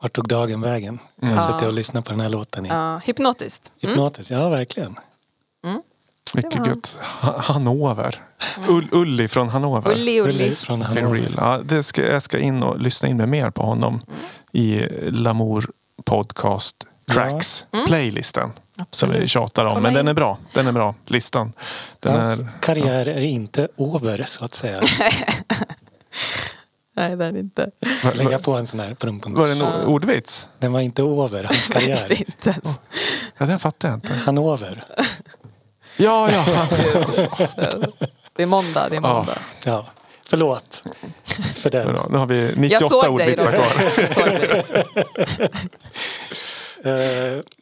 [0.03, 0.99] vart tog dagen vägen?
[1.21, 1.41] Jag har Ja.
[1.41, 3.73] suttit och lyssnat på den här låten i Ja, hypnotiskt.
[3.83, 3.91] Mm.
[3.91, 4.31] hypnotiskt.
[4.31, 4.99] Ja, verkligen.
[6.35, 6.69] Mycket var han.
[6.69, 6.99] gött.
[7.21, 8.21] Ha- Hannover.
[8.69, 9.93] Ull, Ulli från Hannover.
[9.93, 10.55] Ulli, Ulli.
[10.55, 11.29] Från Hannover.
[11.37, 14.01] Ja, det ska, jag ska in och lyssna in mig mer på honom
[14.53, 14.81] i
[15.11, 15.71] Lamour
[16.05, 16.77] podcast
[17.13, 18.51] tracks playlisten.
[18.77, 19.23] Som Absolut.
[19.23, 19.69] vi tjatar om.
[19.71, 20.39] Kolla Men den är bra.
[20.53, 20.95] Den är bra.
[21.07, 21.53] Listan.
[22.01, 24.81] Den Hans är, karriär är inte över så att säga.
[26.99, 27.71] Nej, det är det inte.
[28.15, 29.35] Lägga på en sån här prum, prum.
[29.35, 30.49] var det en ordvits?
[30.59, 32.13] Den var inte över, hans karriär.
[32.13, 32.81] inte ens.
[33.39, 34.15] Ja, den fattar jag inte.
[34.15, 34.85] Hannover.
[35.97, 36.45] Ja, ja.
[38.37, 39.39] Det är måndag, det är måndag.
[39.65, 39.87] Ja,
[40.25, 40.85] förlåt
[41.55, 41.89] för den.
[41.89, 43.67] Bra, Nu har vi Jag 98 såg dig ordvitsar kvar.
[43.99, 44.25] Jag såg
[46.85, 47.43] dig.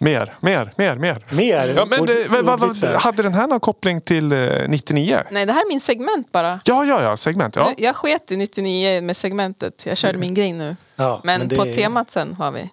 [0.00, 1.24] Eh, Mer, mer, mer, mer.
[1.30, 1.74] mer?
[1.76, 2.98] Ja, men, Ord- eh, vad- vad- ordvitsar.
[2.98, 5.22] hade den här någon koppling till eh, 99?
[5.30, 6.60] Nej, det här är min segment bara.
[6.64, 7.56] Ja, ja, ja, segment.
[7.56, 7.72] Ja.
[7.78, 9.86] Jag sket i 99 med segmentet.
[9.86, 10.76] Jag körde min grej nu.
[10.96, 12.70] Ja, Men, det på är- temat sen har vi.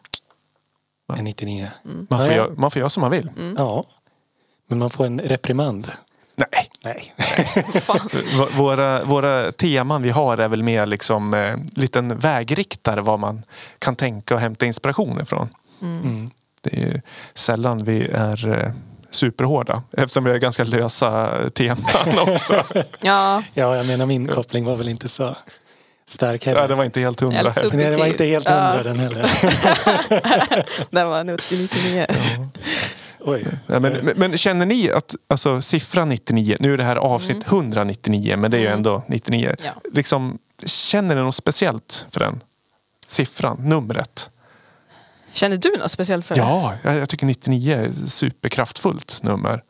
[1.17, 1.71] är 99.
[1.85, 2.07] Mm.
[2.09, 2.37] Man, får Ja, ja.
[2.37, 3.29] göra, man får göra som man vill.
[3.57, 3.85] Ja.
[4.69, 5.91] Men man får en reprimand.
[6.35, 6.69] Nej.
[6.83, 7.13] Nej.
[8.57, 13.43] Våra, våra teman vi har är väl mer liksom eh, liten vägriktare vad man
[13.79, 15.49] kan tänka och hämta inspiration ifrån.
[15.81, 16.31] Mm.
[16.61, 17.01] Det är
[17.33, 18.71] sällan vi är eh,
[19.11, 22.63] superhårda eftersom vi har ganska lösa teman också.
[23.01, 25.37] Ja, Ja, jag menar min koppling var väl inte så
[26.07, 26.67] stark ja, heller.
[26.67, 27.53] det var inte helt hundra.
[27.73, 28.83] Nej, det var inte helt hundra Ja.
[28.83, 29.31] den heller.
[30.91, 32.05] det var 99.
[33.19, 33.45] Oj.
[33.67, 37.47] Ja, men, men, men känner ni att alltså, siffran 99, nu är det här avsnitt
[37.47, 39.55] 199 men det är ju ändå 99.
[39.63, 39.71] Ja.
[39.93, 42.39] Liksom, känner ni något speciellt för den
[43.07, 44.29] siffran, numret?
[45.37, 46.41] Känner du något speciellt för det?
[46.41, 49.63] Ja, jag, jag tycker 99 är ett superkraftfullt nummer.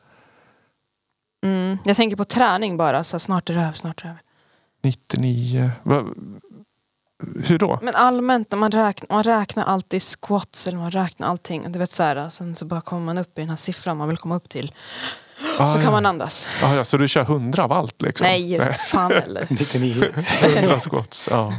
[1.43, 3.03] Mm, jag tänker på träning bara.
[3.03, 4.21] Så snart är det över, snart är det över.
[4.83, 6.03] 99, va,
[7.45, 7.79] hur då?
[7.81, 11.71] Men allmänt, när man räknar, man räknar alltid squats eller man räknar allting.
[11.71, 14.07] Du vet så här, sen så bara kommer man upp i den här siffran man
[14.07, 14.73] vill komma upp till.
[15.59, 15.83] Ah, så ja.
[15.83, 16.47] kan man andas.
[16.63, 18.27] Ah, ja, så du kör 100 av allt liksom?
[18.27, 19.47] Nej, fan heller.
[19.49, 20.05] 99.
[20.41, 21.53] 100 squats, ja.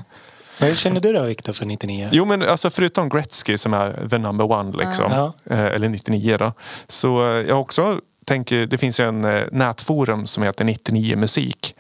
[0.61, 2.09] Vad känner du då Viktor för 99?
[2.12, 5.12] Jo men alltså förutom Gretzky som är the number one liksom.
[5.12, 5.33] Ja.
[5.55, 6.53] eh, Eller 99 då.
[6.87, 11.75] Så eh, jag också tänker, det finns ju en eh, nätforum som heter 99 musik.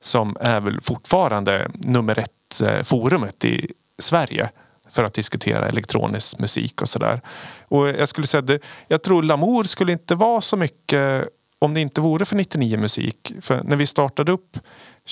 [0.00, 4.50] Som är väl fortfarande nummer ett forumet i Sverige.
[4.90, 7.20] För att diskutera elektronisk musik och sådär.
[7.68, 11.80] Och jag skulle säga det, jag tror Lamour skulle inte vara så mycket om det
[11.80, 13.32] inte vore för 99 musik.
[13.40, 14.58] För när vi startade upp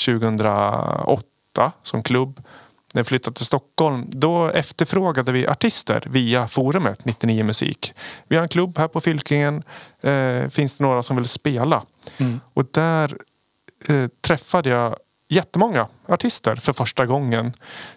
[0.07, 2.41] 2008 som klubb
[2.95, 7.95] när jag flyttade till Stockholm, då efterfrågade vi artister via forumet 99 Musik.
[8.29, 9.63] Vi har en klubb här på Fylkingen.
[10.01, 11.83] Eh, finns det några som vill spela?
[12.17, 12.41] Mm.
[12.55, 13.17] Och där
[13.89, 14.97] eh, träffade jag
[15.33, 17.53] jättemånga artister för första gången.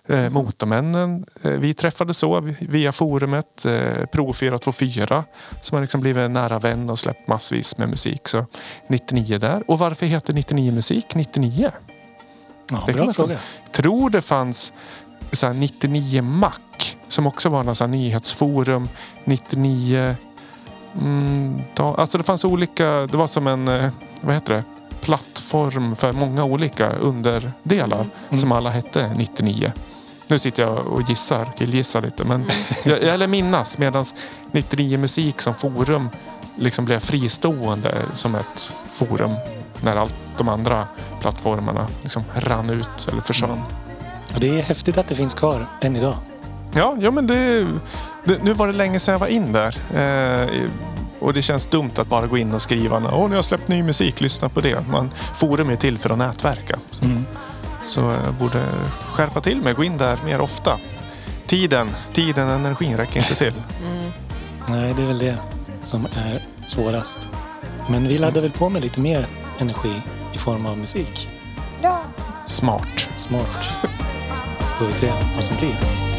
[0.08, 3.66] Eh, Motormännen, eh, vi träffades så via forumet.
[3.66, 5.24] Eh, Pro 424
[5.62, 8.28] som har liksom blivit en nära vän och släppt massvis med musik.
[8.28, 8.46] Så
[8.88, 9.64] 99 där.
[9.68, 11.72] Och varför heter 99 Musik 99?
[12.72, 13.40] Ja, Det bra fråga.
[13.72, 14.74] tror det fanns
[15.32, 16.52] så här 99 Mac
[17.08, 18.90] som också var någon så nyhetsforum.
[19.24, 20.16] 99...
[21.02, 22.86] Mm, da, alltså det fanns olika...
[22.86, 23.90] Det var som en eh,
[24.22, 24.64] vad heter det,
[25.02, 28.38] plattform för många olika underdelar Mm.
[28.38, 29.72] som alla hette 99.
[30.28, 32.24] Nu sitter jag och gissar, killgissar lite.
[32.24, 32.46] Men
[32.84, 34.06] jag, jag eller minnas medan
[34.52, 36.10] 99 Musik som forum
[36.56, 39.32] liksom blev fristående som ett forum
[39.86, 40.88] när allt de andra
[41.22, 43.62] plattformarna liksom rann ut eller försvann.
[44.34, 46.18] Och det är häftigt att det finns kvar än idag.
[46.74, 47.68] Ja, ja men det,
[48.24, 49.78] det, nu var det länge sedan jag var in där.
[49.96, 50.50] Eh,
[51.20, 53.68] och det känns dumt att bara gå in och skriva Åh, nu har jag släppt
[53.68, 54.88] ny musik, lyssna på det.
[54.88, 56.80] Man, forum är till för att nätverka.
[57.02, 57.26] Mm.
[57.86, 58.66] Så jag borde
[59.12, 60.80] skärpa till mig, gå in där mer ofta.
[61.48, 63.54] Tiden, tiden och energin räcker inte till.
[64.70, 65.38] Nej, det är väl det
[65.82, 67.30] som är svårast.
[67.90, 69.28] Men vi laddar väl på med lite mer
[69.60, 70.02] energi
[70.34, 71.30] i form av musik.
[72.46, 73.10] Smart.
[73.16, 73.64] Smart.
[74.60, 76.15] Så får vi se vad som blir.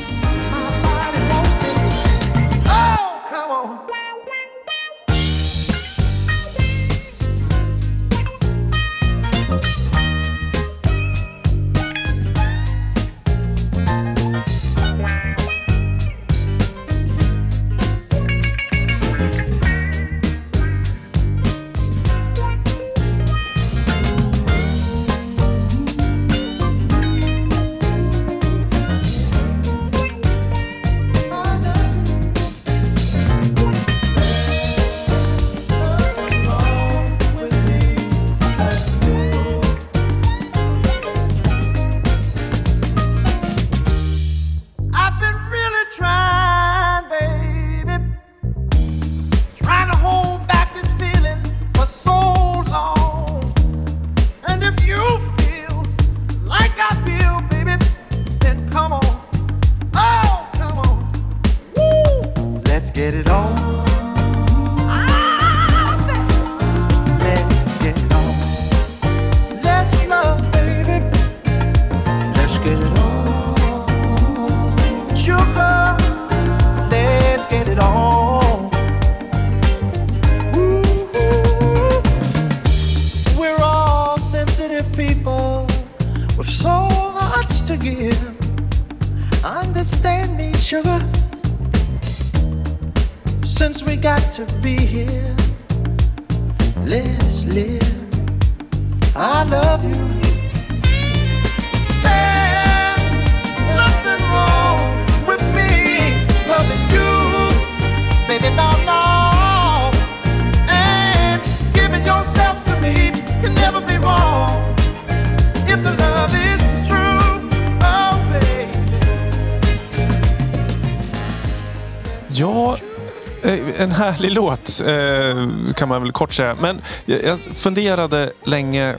[124.26, 126.56] Härlig låt eh, kan man väl kort säga.
[126.60, 128.94] Men jag jag funderade länge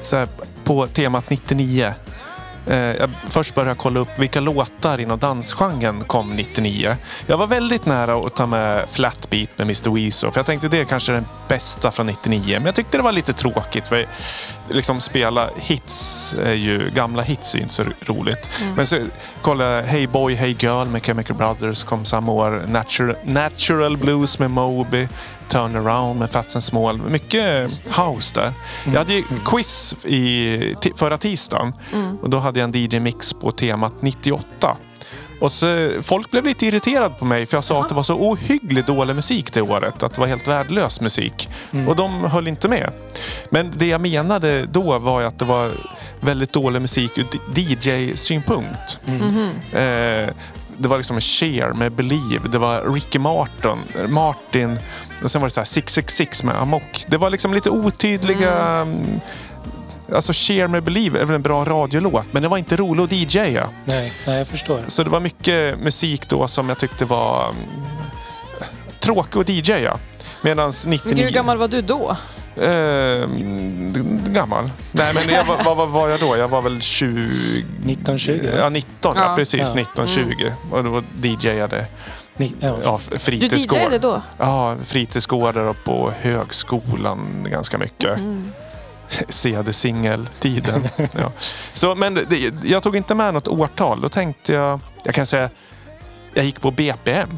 [0.00, 0.28] så här,
[0.64, 1.92] på temat 99.
[2.68, 6.96] Eh, Jag först började kolla upp vilka låtar inom dansgenren kom 99.
[7.26, 10.30] Jag var väldigt nära att ta med Flatbeat med Mr Weezo.
[10.30, 12.54] För jag tänkte det är kanske den bästa från 99.
[12.56, 13.88] Men jag tyckte det var lite tråkigt.
[13.88, 14.06] För
[14.70, 18.50] liksom spela hits, är ju, gamla hits är ju inte så roligt.
[18.76, 18.96] Men så
[19.42, 22.62] kollade jag Hey Boy Hey Girl med Chemical Brothers kom samma år.
[22.68, 25.08] Natural, Natural Blues med Moby.
[25.48, 26.98] Turn Around med Fats and Small.
[26.98, 28.52] Mycket house där.
[28.84, 31.72] Jag hade ju quiz i, förra tisdagen.
[32.22, 34.76] Och då hade jag en DJ-mix på temat 98.
[35.40, 38.14] Och så, folk blev lite irriterade på mig för jag sa att det var så
[38.14, 40.02] ohyggligt dålig musik det året.
[40.02, 41.48] Att det var helt värdelös musik.
[41.88, 42.90] Och de höll inte med.
[43.50, 45.70] Men det jag menade då var att det var
[46.20, 48.98] väldigt dålig musik ur DJ-synpunkt.
[49.72, 50.30] Eh,
[50.78, 52.48] det var liksom Cher med Believe.
[52.52, 54.78] Det var Ricky Martin, Martin
[55.22, 57.04] och sen var det så här 666 med Amok.
[57.08, 58.52] Det var liksom lite otydliga...
[58.52, 59.20] mm.
[60.12, 63.12] Alltså Cher med Believe är väl en bra radiolåt men det var inte roligt att
[63.34, 63.68] DJa.
[63.84, 64.84] Nej, nej, jag förstår.
[64.86, 67.64] Så det var mycket musik då som jag tyckte var mm,
[69.00, 69.98] tråkig att DJa.
[70.42, 71.00] Medan 99...
[71.04, 72.16] Men gud, hur gammal var du då?
[72.56, 74.70] Eh, mm, gammal.
[74.92, 76.36] Nej men jag, var- vad vad var jag då?
[76.36, 77.20] Jag var väl 20...
[77.86, 78.48] 1920?
[78.58, 79.36] Ja 19 ja, Ja.
[79.36, 79.60] precis.
[79.68, 79.74] Ja.
[79.74, 80.52] 19, 20.
[80.70, 81.86] Och då DJade
[82.36, 82.78] Ni, ja.
[82.84, 83.78] ja, Du fritidsgård.
[83.78, 84.22] DJade då?
[84.38, 88.18] Ja, fritidsgårdar och på högskolan ganska mycket.
[89.28, 90.88] CD-singeltiden.
[90.96, 91.32] ja.
[91.72, 94.00] Så, men det, jag tog inte med något årtal.
[94.00, 95.50] Då tänkte jag, jag kan säga,
[96.34, 97.28] jag gick på BPM.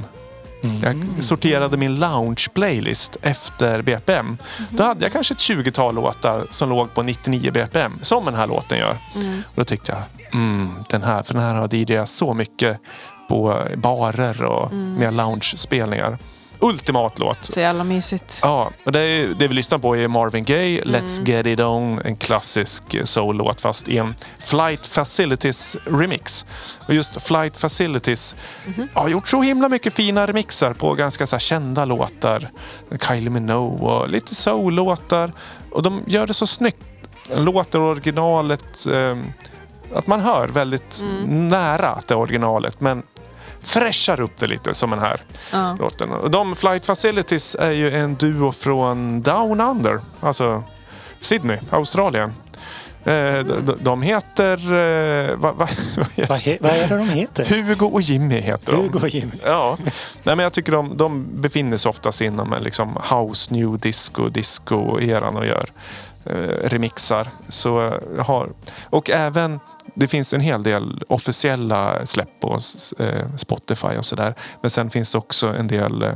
[0.62, 0.82] Mm.
[0.82, 4.38] Jag sorterade min lounge-playlist efter BPM.
[4.70, 8.46] Då hade jag kanske ett 20-tal låtar som låg på 99 BPM, som den här
[8.46, 8.96] låten gör.
[9.44, 12.78] Och då tyckte jag, mm, den här, för den här har DJ så mycket
[13.28, 16.18] på barer och med lounge-spelningar.
[16.60, 17.44] Ultimat låt.
[17.44, 18.40] Så jävla mysigt.
[18.42, 22.00] Ja, och det, är, det vi lyssnar på är Marvin Gaye, Let's Get It On,
[22.04, 26.46] en klassisk soul-låt fast i en Flight Facilities remix.
[26.88, 28.36] Och just Flight Facilities
[28.94, 32.50] har gjort så himla mycket fina remixar på ganska så kända låtar.
[33.08, 35.32] Kylie Minogue och lite soul-låtar.
[35.72, 36.82] Och de gör det så snyggt.
[37.34, 39.16] Låter originalet, eh,
[39.94, 43.02] att man hör väldigt nära det originalet men
[43.62, 45.20] fräschar upp det lite som den här
[45.52, 45.76] Ja.
[45.80, 46.08] låten.
[46.30, 50.62] De Flight Facilities är ju en duo från Down Under, alltså
[51.20, 52.32] Sydney, Australien.
[53.04, 54.56] Eh, de, de- de heter...
[55.30, 55.68] Eh, va, va,
[56.28, 57.44] Vad, he, vad är det de heter?
[57.44, 58.82] Hugo och Jimmy heter de.
[58.82, 59.32] Hugo och Jimmy.
[59.44, 59.76] Ja,
[60.22, 64.28] Nej, men jag tycker de, de befinner sig oftast inom en liksom house, new disco,
[64.28, 65.64] disco-eran och gör
[66.24, 67.28] eh, remixar.
[67.48, 68.48] Så eh, jag har,
[68.90, 69.60] och även,
[70.00, 72.58] det finns en hel del officiella släpp på
[72.98, 74.34] eh, Spotify och sådär.
[74.60, 76.12] Men sen finns det också en del eh,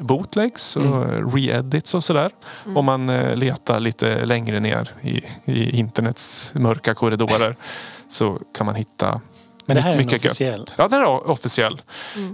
[0.00, 2.30] bootlegs och re-edits och sådär.
[2.76, 7.56] Om man eh, letar lite längre ner i, i internets mörka korridorer
[8.08, 9.20] så kan man hitta
[9.66, 10.24] Men det här är mycket gött.
[10.24, 10.66] officiell.
[10.76, 11.82] Ja, den är officiell.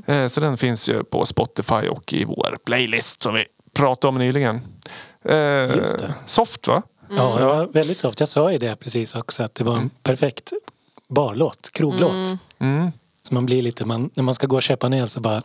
[0.07, 4.19] Eh, Så den finns ju på Spotify och i vår playlist som vi pratade om
[4.19, 4.61] nyligen.
[5.77, 6.15] Just det.
[6.27, 6.83] Soft va?
[7.17, 8.21] Ja, det var väldigt soft.
[8.21, 10.53] Jag sa ju det precis också att det var en perfekt
[11.13, 12.39] barlåt, kroglåt.
[12.59, 12.93] Mm.
[13.23, 15.43] Så man blir lite, man, när man ska gå och köpa en öl så bara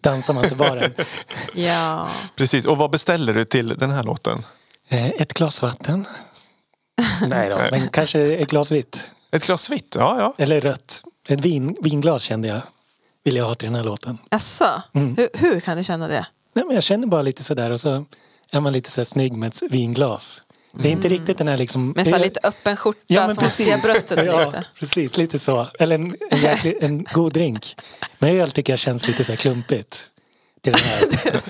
[0.00, 0.94] dansar man till baren.
[1.54, 2.08] Ja.
[2.36, 2.64] Precis.
[2.66, 4.44] Och vad beställer du till den här låten?
[4.88, 6.06] Eh, Ett glas vatten.
[7.28, 9.10] Nej då, men kanske ett glas vitt.
[9.32, 9.94] Ett glas vitt?
[9.98, 10.34] Ja, ja.
[10.44, 11.02] Eller rött.
[11.28, 12.60] Ett vin, vinglas kände jag
[13.24, 14.18] vill jag ha till den här låten.
[14.28, 14.82] Asså?
[14.92, 15.16] Mm.
[15.16, 16.26] Hur, hur kan du känna det?
[16.52, 18.04] Nej, men jag känner bara lite sådär och så
[18.50, 20.42] är man lite så här snygg med ett vinglas.
[20.72, 21.90] Det är inte riktigt den här liksom...
[21.96, 24.64] Med så här lite öppen skjorta Ja, men som ser bröstet ja, lite.
[24.80, 25.16] precis.
[25.16, 25.68] Lite så.
[25.78, 27.76] Eller en, en, jäklig, en god drink.
[28.18, 30.06] Men öl tycker jag känns lite så här klumpigt.
[30.62, 31.40] Till den här.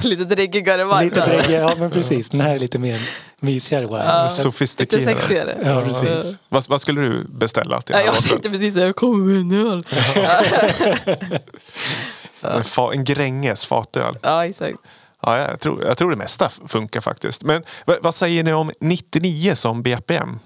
[0.00, 1.04] Lite driggigare vibe.
[1.04, 2.28] lite dräggigare, ja men precis.
[2.28, 3.00] Den här är lite mer
[3.40, 3.98] mysigare wine.
[4.04, 4.28] Ja.
[4.30, 5.02] Så- Lite Sofistikerad.
[5.04, 5.58] sexigare.
[5.64, 6.36] Ja, precis.
[6.48, 9.66] Vad, vad skulle du beställa till Ja, jag tänkte precis säga, jag kommer med en
[9.72, 9.84] öl.
[12.42, 14.18] En, fa- en Gränges fatöl.
[14.22, 14.78] Ja, exakt.
[15.22, 17.44] Ja, jag, tror, jag tror det mesta funkar faktiskt.
[17.44, 17.62] Men
[18.02, 20.38] vad, säger ni om 99 som BPM?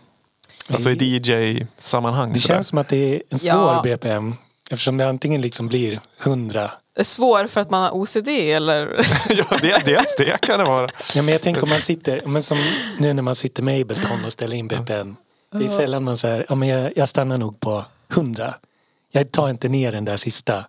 [0.70, 2.32] Alltså i DJ-sammanhang.
[2.32, 2.54] Det sådär.
[2.54, 3.80] känns som att det är en svår Ja.
[3.84, 4.34] BPM.
[4.70, 6.70] Eftersom det antingen liksom blir 100
[7.00, 8.86] Svår för att man har OCD eller?
[9.30, 10.88] ja, det, dels det kan det vara.
[11.14, 12.58] Ja, men jag tänker om man sitter, men som
[12.98, 15.16] nu när man sitter med Ableton och ställer in BPM.
[15.52, 18.54] Det är sällan man säger, ja men jag, jag stannar nog på 100.
[19.10, 20.64] Jag tar inte ner den där sista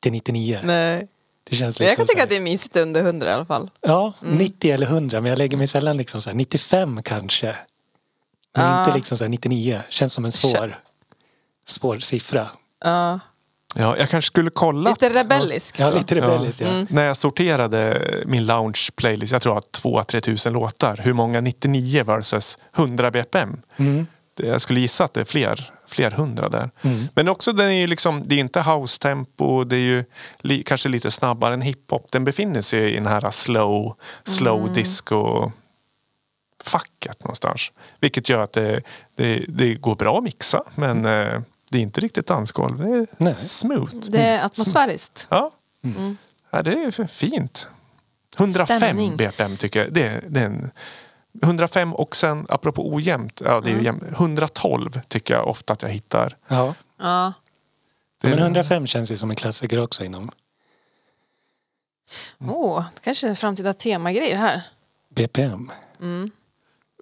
[0.00, 0.60] till 99.
[0.62, 1.08] Nej.
[1.44, 3.32] Det känns Men jag liksom kan tycka så att det är mysigt under 100 i
[3.32, 3.70] alla fall.
[3.80, 7.56] Ja, 90 eller 100 men jag lägger mig sällan liksom så här 95 kanske.
[8.56, 8.78] Men Ah.
[8.80, 9.80] inte liksom så här 99.
[9.88, 10.78] Känns som en svår,
[11.66, 12.48] svår siffra.
[12.84, 13.20] Ja.
[13.76, 14.90] Ja, jag kanske skulle kolla.
[14.90, 15.80] Lite rebellisk.
[15.80, 16.86] Ja, lite rebelliskt ja.
[16.88, 21.00] När jag sorterade min lounge playlist, jag tror att 2-3 tusen låtar.
[21.02, 23.60] Hur många 99 versus 100 BPM?
[23.76, 24.06] Mm.
[24.36, 26.70] Jag skulle gissa att det är fler, fler hundra där.
[27.14, 30.04] Men också den är ju liksom, det är inte house-tempo, det är ju
[30.38, 32.12] li, kanske lite snabbare än hiphop.
[32.12, 35.50] Den befinner sig i den här slow, slow disco
[36.64, 37.72] facket någonstans.
[38.00, 38.82] Vilket gör att det,
[39.14, 42.78] det, det går bra att mixa men eh, det är inte riktigt dansgolv.
[42.78, 43.34] Det är Nej.
[43.34, 43.94] smooth.
[43.94, 45.26] Det är atmosfäriskt.
[45.30, 45.50] Ja.
[46.50, 47.68] ja, det är fint.
[48.38, 49.16] 105 Stämning.
[49.16, 49.92] BPM tycker jag.
[49.92, 50.70] Det, det är en,
[51.42, 55.82] 105 och sen apropå ojämnt, ja, det är ju jämnt, 112 tycker jag ofta att
[55.82, 56.36] jag hittar.
[56.48, 56.74] ja.
[56.98, 57.32] Ja.
[58.20, 60.30] Det är- Men 105 känns ju som en klassiker också inom
[62.38, 64.62] Oh, det kanske är en framtida temagrej här.
[65.08, 65.70] BPM.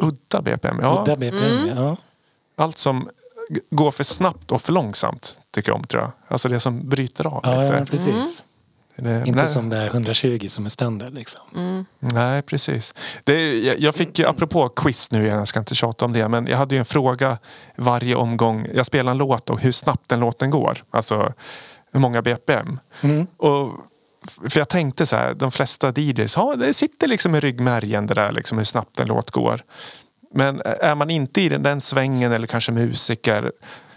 [0.00, 1.00] Udda BPM, ja.
[1.02, 1.96] Udda BPM, ja.
[2.56, 3.08] Allt som
[3.70, 6.10] går för snabbt och för långsamt tycker jag om tror jag.
[6.28, 7.74] Alltså det som bryter av Ja, lite.
[7.74, 8.42] ja, precis.
[9.02, 11.40] Det, Inte nej, som det är 120 som är standard liksom.
[11.98, 12.94] Nej, precis.
[13.24, 16.28] Det, jag, jag fick ju, apropå quiz nu igen, jag ska inte tjata om det,
[16.28, 17.38] men jag hade ju en fråga
[17.76, 18.66] varje omgång.
[18.74, 20.84] Jag spelar en låt och hur snabbt den låten går.
[20.90, 21.32] Alltså
[21.92, 22.80] hur många BPM.
[23.00, 23.26] Mm.
[23.36, 23.70] Och,
[24.48, 28.14] för jag tänkte så här, de flesta DJs, ja, det sitter liksom i ryggmärgen det
[28.14, 29.62] där liksom hur snabbt en låt går.
[30.34, 33.52] Men är man inte i den, den svängen eller kanske musiker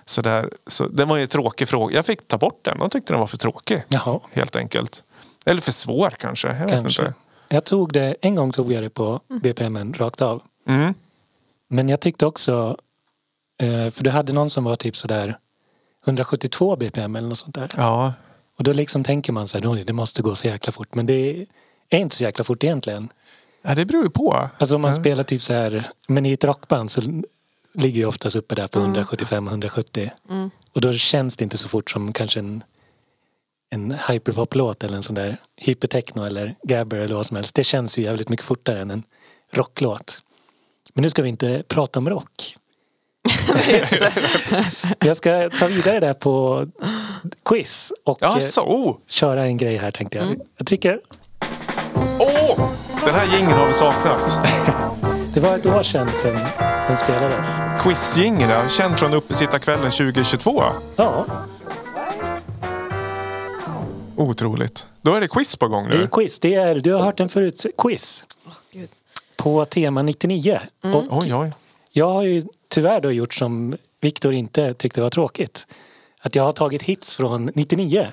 [0.05, 1.95] så där, så det var ju en tråkig fråga.
[1.95, 2.79] Jag fick ta bort den.
[2.79, 3.83] De tyckte den var för tråkig.
[3.87, 5.03] Jaha, Helt enkelt.
[5.45, 6.47] Eller för svår kanske.
[6.47, 7.01] Jag vet kanske.
[7.01, 7.13] inte.
[7.47, 10.41] Jag tog det, en gång tog jag det på BPM rakt av.
[10.67, 10.93] Mm.
[11.67, 12.77] Men jag tyckte också,
[13.57, 15.37] eh, för du hade någon som var typ sådär
[16.05, 17.69] 172 BPM eller något sånt där.
[17.77, 18.13] Ja,
[18.57, 20.95] Och då liksom tänker man så här, "Oj, det måste gå så jäkla fort.
[20.95, 21.45] Men det
[21.89, 23.09] är inte så jäkla fort egentligen.
[23.61, 24.49] Ja, det beror ju på.
[24.57, 24.99] Alltså om man Ja.
[24.99, 27.01] spelar typ så här, men i ett rockband så
[27.75, 30.09] ligger ju oftast uppe där på 175-170.
[30.73, 32.63] Och då känns det inte så fort som kanske en,
[33.69, 37.55] en hyperpop-låt eller en sån där hypertechno eller gabber eller vad som helst.
[37.55, 39.03] Det känns ju jävligt mycket fortare än en
[39.51, 40.21] rocklåt.
[40.93, 42.55] Men nu ska vi inte prata om rock.
[44.99, 46.65] Jag ska ta vidare där på
[47.45, 48.61] quiz och Ja, eh, så.
[48.61, 48.97] Oh.
[49.07, 50.39] köra en grej här tänkte jag.
[50.57, 50.99] Jag trycker.
[52.19, 52.71] Åh!
[53.05, 54.39] Den här jingeln har vi saknat.
[55.35, 56.39] Det var ett år sedan, sedan
[56.87, 57.47] den spelades.
[57.79, 58.67] Quizjingeln, ja.
[58.67, 60.63] känd från Uppesittarkvällen 2022.
[60.95, 61.25] Ja,
[64.15, 64.87] Otroligt.
[65.01, 66.07] Då är det quiz på gång det är nu.
[66.07, 66.39] quiz.
[66.39, 67.65] Det är, du har hört den förut.
[67.77, 68.23] Quiz.
[69.37, 70.59] På tema 99.
[70.83, 71.51] Och Oj, oj.
[71.91, 75.67] jag har ju tyvärr då gjort som Viktor inte tyckte var tråkigt.
[76.19, 78.07] Att jag har tagit hits från 99.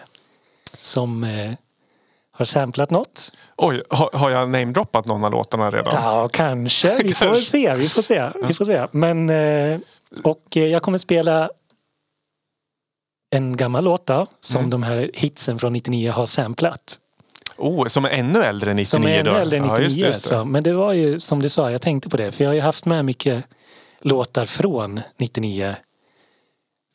[0.80, 1.52] Som eh,
[2.34, 3.32] har samplat något.
[3.56, 5.94] Oj, har, har jag namedroppat någon av låtarna redan?
[5.94, 7.02] Ja, kanske.
[7.02, 7.74] Vi får se.
[7.74, 8.30] Vi får se.
[8.46, 8.86] Vi får se.
[8.90, 9.78] Men, eh,
[10.24, 11.50] och eh, jag kommer spela
[13.30, 14.70] en gammal låt då, som Mm.
[14.70, 16.98] de här hitsen från 99 har samplat.
[17.56, 19.36] Oh, som är ännu äldre än 99 Som är ännu då?
[19.36, 19.78] äldre än 99.
[19.78, 20.28] Ja, just, det, just det.
[20.28, 20.44] Så.
[20.44, 22.32] Men det var ju som du sa, jag tänkte på det.
[22.32, 23.44] För jag har ju haft med mycket
[24.00, 25.76] låtar från 99.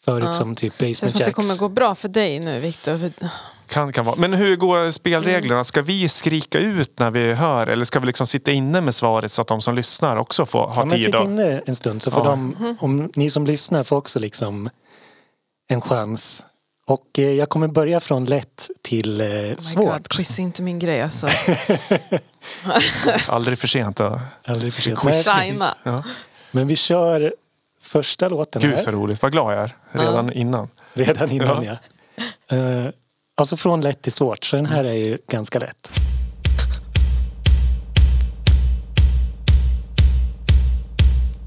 [0.05, 1.35] Förut som typ Basement att det Jacks.
[1.35, 2.97] kommer gå bra för dig nu Viktor.
[2.97, 3.27] För-
[3.67, 4.15] Kan, kan vara.
[4.15, 5.63] Men hur går spelreglerna?
[5.63, 9.31] Ska vi skrika ut när vi hör eller ska vi liksom sitta inne med svaret
[9.31, 11.05] så att de som lyssnar också får ha Ja, men tid?
[11.05, 12.29] sitt inne en stund så får Ja.
[12.29, 14.69] de, om ni som lyssnar får också liksom
[15.67, 16.45] en chans.
[16.85, 19.85] Och eh, jag kommer börja från lätt till eh, Oh svårt.
[19.85, 21.27] God, quiz är inte min grej alltså.
[23.27, 23.97] Aldrig för sent.
[23.97, 24.19] Då.
[24.45, 24.99] Aldrig för sent.
[24.99, 25.27] Quiz.
[25.83, 26.03] Ja.
[26.51, 27.33] Men vi kör
[27.81, 28.97] första låten Gud så här.
[28.97, 29.21] roligt.
[29.21, 30.67] Vad glad jag är redan innan.
[30.93, 31.77] Redan innan ja.
[32.47, 32.55] Ja.
[32.57, 32.89] Eh,
[33.37, 34.45] alltså från lätt till svårt.
[34.45, 35.91] Så den här är ju ganska lätt.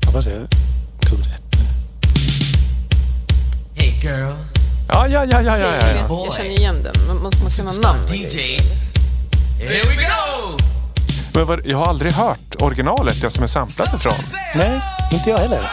[0.06, 0.48] Hoppas jag
[1.00, 1.42] tog rätt.
[3.74, 4.54] Hey girls,
[4.88, 6.24] Ja, ja, ja, ja, ja, ja, ja.
[6.24, 7.06] Jag känner igen den.
[7.06, 8.06] Man måste man kunna namn.
[8.06, 8.76] DJs.
[9.58, 10.58] Here we go!
[11.34, 14.12] Men vad, jag har aldrig hört originalet, det som är samplat ifrån.
[14.54, 14.80] Nej,
[15.12, 15.70] inte jag heller.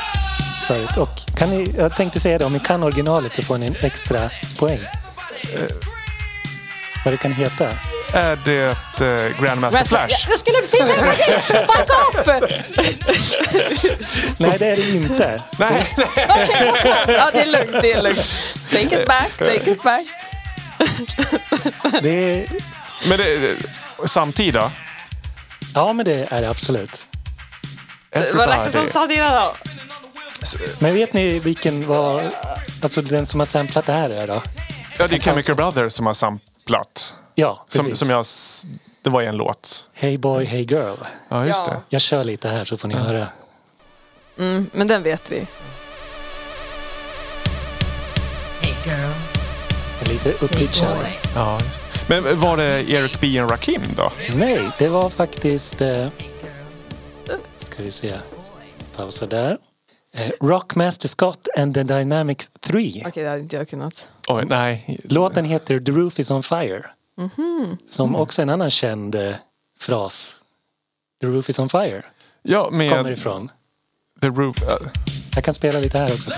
[0.68, 0.98] Förut.
[0.98, 3.76] Och kan ni, jag tänkte säga det, om ni kan originalet så får ni en
[3.76, 4.80] extra poäng.
[4.80, 5.97] Eh,
[7.08, 7.70] vad det kan heta.
[8.14, 8.70] Är det
[9.02, 10.28] uh, Grandmaster Flash?
[10.30, 11.42] Jag skulle precis säga det!
[11.66, 12.52] Fuck up!
[14.40, 15.44] Nej, det är det inte.
[15.60, 16.50] Nej, nej.
[17.08, 18.26] Ja, det är lugnt, det är lugnt.
[18.72, 20.06] Take it back, take it back.
[22.02, 22.48] Det är,
[23.10, 23.58] Men det,
[24.06, 24.72] samtida?
[25.74, 27.06] ja, men det är det absolut.
[28.34, 29.56] Vad räknas som samtida då?
[30.80, 32.24] Men vet ni vilken var...
[32.82, 34.44] Alltså den som har samplat det här är då?
[34.98, 36.57] Ja, det är Chemical Brothers som har samplat.
[37.36, 38.00] Ja, Som, precis.
[38.00, 38.26] som jag,
[39.02, 39.90] det var i en låt.
[39.94, 40.96] Hey boy, hey girl.
[41.30, 41.72] Ja, just Ja.
[41.72, 41.80] det.
[41.90, 43.28] Jag kör lite här så får ni höra.
[44.40, 45.48] Mm, men den vet vi.
[48.62, 49.16] Hey girls.
[50.02, 50.98] En Lite uppitchad.
[51.36, 52.22] Ja, just det.
[52.22, 54.12] Men var det Eric B och Rakim då?
[54.36, 55.82] Nej, det var faktiskt...
[55.82, 56.08] Eh,
[57.56, 58.14] ska vi se.
[58.96, 59.58] Pausa där.
[60.14, 63.04] Eh, Rockmaster Scott and the Dynamic 3.
[63.08, 64.08] Okej, det hade inte jag kunnat.
[64.28, 65.00] Oj, nej.
[65.04, 66.86] Låten heter The Roof is on fire.
[67.18, 67.78] Mhm.
[67.90, 69.36] Som också är en annan känd eh,
[69.80, 70.38] fras.
[71.22, 72.04] The Roof is on fire
[72.44, 73.52] Ja, kommer med ifrån.
[74.22, 74.64] The Roof.
[74.64, 74.70] äh,
[75.36, 76.30] Jag kan spela lite här också.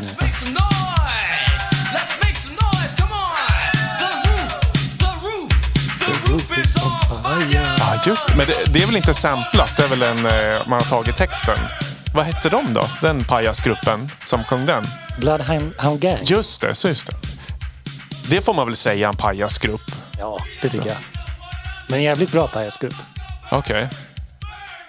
[7.79, 8.35] Ja, just det.
[8.35, 9.69] Men det, det är väl inte samplat?
[9.77, 10.25] Det är väl en...
[10.25, 11.57] eh, Man har tagit texten.
[12.13, 12.85] Vad hette de då?
[13.01, 14.83] Den pajasgruppen som sjöng den?
[15.19, 16.19] Bloodhound Hound Gang.
[16.23, 17.13] Just det, så just det.
[18.29, 19.81] Det får man väl säga en pajasgrupp.
[20.19, 20.97] Ja, det tycker jag.
[21.89, 22.93] Men jävligt bra pajasgrupp.
[23.51, 23.87] Okej.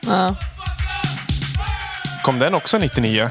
[0.01, 0.35] Ja.
[2.25, 3.31] Kom den också 99?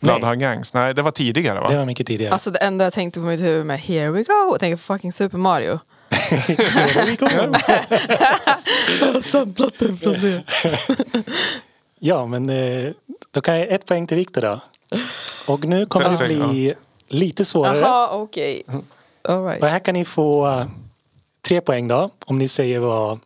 [0.00, 0.74] Bloodhound Gangs?
[0.74, 1.68] Nej, det var tidigare va?
[1.68, 2.32] Det var mycket tidigare.
[2.32, 4.50] Alltså det enda jag tänkte på mitt huvud med Here we go.
[4.50, 5.80] Jag tänker på fucking Super Mario.
[9.22, 10.42] Samplat den från det.
[12.00, 12.92] Ja, men eh,
[13.36, 14.60] då kan jag ett poäng till Viktor då.
[15.46, 16.74] Och nu kommer det bli
[17.08, 17.78] lite svårare.
[17.78, 18.62] Jaha, okej.
[18.66, 19.62] All Och right.
[19.62, 20.66] här kan ni få eh,
[21.48, 22.10] tre poäng då.
[22.26, 23.18] Om ni säger vad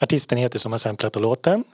[0.00, 1.64] artisten heter som har samplat och låten.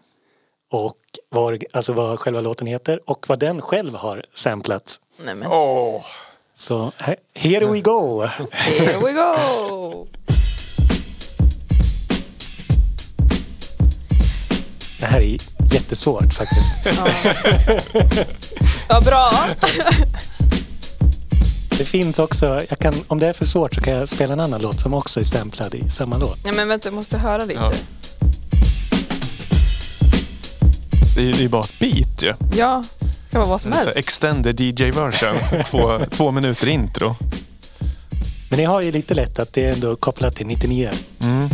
[0.70, 3.11] Och vad, alltså vad själva låten heter.
[3.11, 5.01] Och vad den själv har samplat.
[5.24, 5.49] Nej, men.
[5.53, 6.05] Åh!
[6.55, 8.22] Så här, here we go!
[8.53, 10.07] Here we go!
[15.01, 16.72] Det här är jättesvårt faktiskt.
[18.89, 19.33] Ja, bra.
[21.79, 24.41] Det finns också, jag kan, om det är för svårt så kan jag spela en
[24.41, 26.39] annan låt som också är stämplad i samma låt.
[26.45, 27.61] Ja, men vänta, jag måste höra lite.
[27.61, 27.72] Ja.
[31.16, 32.35] Det är ju bara ett beat ju.
[32.57, 33.97] Ja, det kan vara vad som helst.
[33.97, 35.37] Extended DJ-version.
[35.66, 37.16] två, två minuter intro.
[38.51, 40.91] Men ni har ju lite lätt att det är ändå kopplat till 99.
[41.20, 41.49] Mm.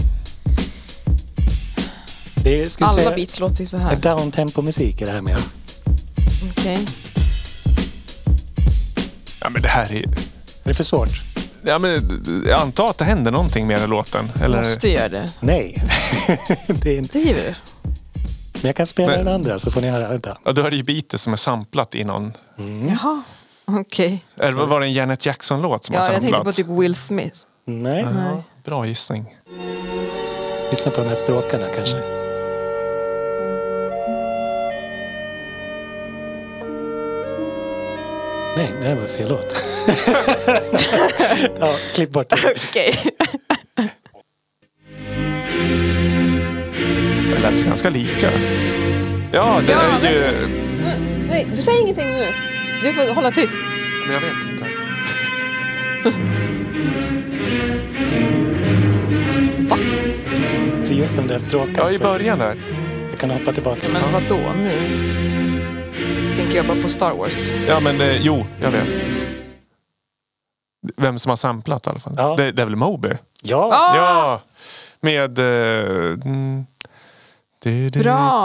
[2.44, 3.92] Det är, ska Alla säga, beats låter ju så här.
[3.92, 5.36] är downtempo musik är det här med.
[6.50, 6.86] Okej.
[9.40, 10.02] Ja, men det här är...
[10.02, 10.08] Är
[10.64, 11.08] det för svårt?
[11.64, 14.30] Ja, men jag antar att det händer någonting mer i låten.
[14.42, 14.58] Eller...
[14.58, 15.30] Måste göra det.
[15.40, 15.82] Nej.
[16.66, 17.18] det är inte.
[17.18, 17.54] Driver du?
[18.52, 20.08] Men jag kan spela Men- den andra så får ni höra.
[20.08, 20.38] Vänta.
[20.44, 22.32] Ja, är det ju beatet som är samplat i någon...
[22.88, 23.22] Jaha.
[23.64, 24.24] Okej.
[24.38, 26.32] Eller var det en Janet Jackson-låt som Ja, har jag samplat?
[26.44, 27.38] tänkte på typ Will Smith.
[27.66, 28.06] Nej.
[28.14, 29.34] Ja, bra gissning.
[30.70, 32.19] Lyssna på de här stråkarna kanske.
[38.56, 39.64] Nej, det här var fel låt.
[41.60, 42.36] ja, klipp bort det.
[42.68, 42.94] Okej.
[47.32, 48.30] Det lät ju ganska lika.
[49.32, 50.48] Ja, det Ja, är ju...
[51.28, 52.26] Nej, du säger ingenting nu.
[52.82, 53.60] Du får hålla tyst.
[54.06, 54.66] Men jag vet inte.
[60.82, 61.78] Så just de där stråkarna.
[61.78, 62.56] Ja, i början där.
[63.10, 63.86] Jag kan hoppa tillbaka.
[63.92, 64.76] Men vadå nu?
[66.40, 67.50] Tänker bara på Star Wars.
[67.68, 68.88] Ja, men eh, jo, jag vet.
[70.96, 72.14] Vem som har samplat i alla fall.
[72.16, 72.34] Ja.
[72.36, 73.08] Det, det är väl Moby?
[73.42, 73.96] Ja, Ah!
[73.96, 74.40] Ja,
[75.00, 75.38] med...
[75.38, 76.66] eh, mm,
[77.92, 78.44] Bra.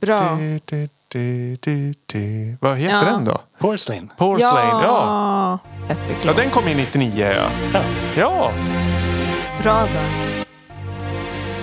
[0.00, 0.36] Bra.
[0.38, 2.56] du, du, du, du, du.
[2.60, 3.04] Vad heter Ja.
[3.12, 3.40] den då?
[3.58, 4.10] Porcelain.
[4.18, 5.58] Porcelain, ja.
[5.88, 7.50] Epic Ja, den kom i 99 ja.
[7.74, 7.82] Ja.
[8.16, 8.52] Ja,
[9.62, 10.44] Bra där.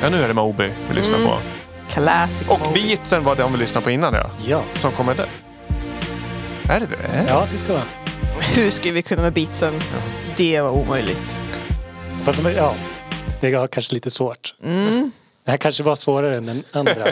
[0.02, 1.30] ja nu är det Moby vi lyssnar Mm.
[1.30, 1.38] på.
[1.90, 2.74] Classic Och Moby.
[2.88, 4.30] beatsen var de vi lyssnade på innan ja.
[4.48, 5.30] Ja, Som kommer där.
[6.70, 7.26] Är det det?
[7.28, 7.84] ja det ska vara.
[8.56, 9.82] Hur skulle vi kunna med beatsen?
[10.38, 11.38] Det var omöjligt.
[12.24, 12.76] Fast ja,
[13.42, 14.56] det var kanske lite svårt.
[14.64, 15.12] Mm.
[15.46, 16.94] Det här kanske var svårare än den andra.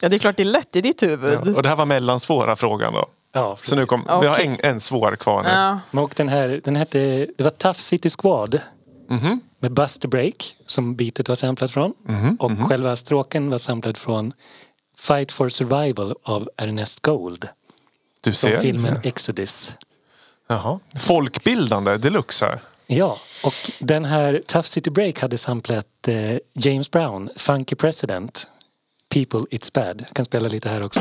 [0.00, 1.38] Ja, det är klart det är lätt i ditt huvud.
[1.44, 1.52] Ja.
[1.56, 3.06] Och det här var mellansvåra frågan då.
[3.32, 5.48] ja, Så nu kom, vi har en, en svår kvar nu.
[5.48, 5.78] Ja.
[5.90, 6.98] Men Och den här, den hette,
[7.38, 8.60] det var Tough City Squad.
[9.08, 9.40] Mhm.
[9.58, 11.94] Med Buster Break som beatet var samplat från.
[12.08, 14.32] Mhm, Och själva stråken var samplad från
[14.98, 17.48] Fight for Survival av Ernest Gold.
[18.22, 18.60] Du Från ser.
[18.60, 19.72] filmen Exodus.
[20.48, 20.78] Jaha.
[20.98, 22.58] Folkbildande deluxe här.
[22.86, 28.48] Ja, och den här Tough City Break hade samplat eh, James Brown, Funky President,
[29.08, 30.04] People It's Bad.
[30.08, 31.00] Jag kan spela lite här också.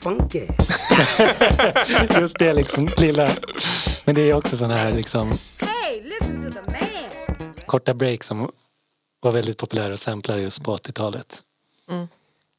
[0.00, 0.46] Funky.
[2.20, 3.30] Just det liksom lilla
[4.06, 5.38] Men det är också sådana här liksom
[7.66, 8.50] korta break som
[9.20, 11.42] var väldigt populära och samplade just på 80-talet.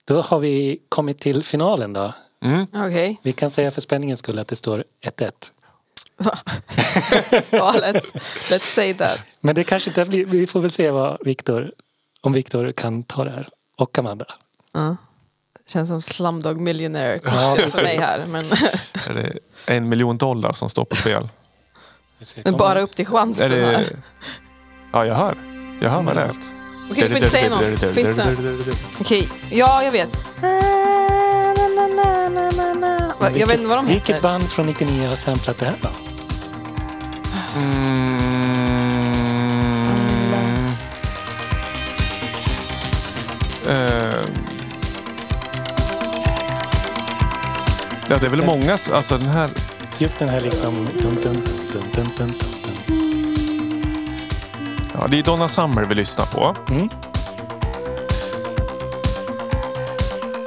[0.05, 2.13] Då har vi kommit till finalen då.
[2.73, 3.19] Okej.
[3.23, 5.31] Vi kan säga för spänningens skull att det står 1-1.
[7.49, 8.13] Ja, let's,
[8.49, 9.23] let's say that.
[9.39, 11.71] Men det kanske inte blir, vi får väl se vad Viktor,
[12.21, 13.49] om Viktor kan ta det här.
[13.77, 14.25] Och Amanda.
[15.67, 18.25] Känns som Slumdog Millionaire Ja, mig här.
[18.25, 18.45] Men
[19.07, 21.29] Är det en miljon dollar som står på spel?
[22.43, 23.65] Men bara upp till Är chansen det...
[23.65, 23.85] här.
[24.91, 25.37] Ja, jag hör.
[25.81, 26.35] Jag hör vad det är.
[26.91, 27.61] Okej, du får inte säga något.
[28.99, 30.09] Okej, ja jag vet.
[33.19, 34.21] Jag vet inte vad de Vilket heter.
[34.21, 35.89] band från 99 har samplat det här då?
[37.55, 38.27] Mm.
[43.67, 44.13] Eh.
[48.09, 49.49] Ja, det är väl många, alltså den här...
[49.97, 50.75] Just den här liksom...
[51.01, 51.56] Dun, dun, dun,
[51.95, 52.57] dun, dun, dun.
[54.93, 56.55] Ja, det är Donna Summer vi lyssnar på.
[56.69, 56.89] Mm.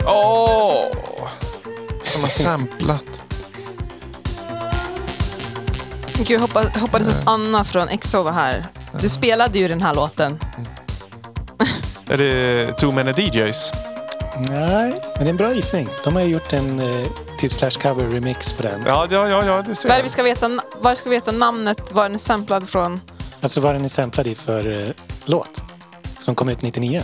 [0.06, 0.84] Åh!
[2.04, 3.04] Som har samplat.
[6.14, 8.66] Gud, jag hoppas, hoppades att Anna från EXO var här.
[9.00, 10.38] Du spelade ju den här låten.
[12.08, 13.72] Är det Too Many DJs?
[14.36, 15.88] Nej, men det är en bra gissning.
[16.04, 17.06] De har ju gjort en eh,
[17.40, 18.82] typ slash cover remix på den.
[18.86, 20.02] Ja, ja, ja, ja det ser Vad är det jag.
[20.02, 23.00] vi ska veta, var ska vi veta namnet, var den är samplad från?
[23.42, 24.88] Alltså vad den är samplad i för eh,
[25.24, 25.62] låt.
[26.20, 27.02] Som kom ut 99.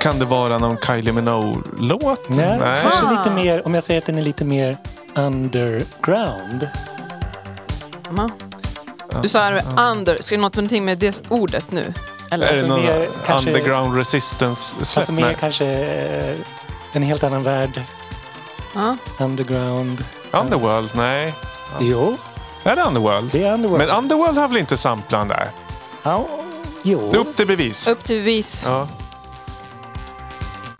[0.00, 2.28] Kan det vara någon Kylie Minogue-låt?
[2.28, 3.10] Nej, kanske Ah.
[3.18, 4.76] lite mer, om jag säger att den är lite mer
[5.16, 6.68] underground.
[8.08, 8.30] Emma?
[9.22, 9.50] Du sa
[9.92, 11.94] under, ska det något med någonting med det ordet nu?
[12.30, 12.46] Eller?
[12.46, 14.98] Är det Alltså, någon mer kanske- underground resistance släpp?
[15.00, 15.36] Alltså mer Nej.
[15.40, 16.36] kanske eh,
[16.92, 17.82] en helt annan värld.
[18.74, 18.96] Ja.
[19.20, 20.04] Underground.
[20.32, 20.90] Underworld?
[20.94, 21.34] Nej.
[21.80, 22.16] Jo,
[22.64, 23.30] Är det Underworld?
[23.32, 23.86] det är Underworld.
[23.86, 25.48] Men Underworld har väl inte samplat där?
[26.02, 26.26] ja,
[26.82, 27.88] jo, Det är upp till bevis.
[27.88, 28.64] Upp till bevis.
[28.66, 28.88] Ja.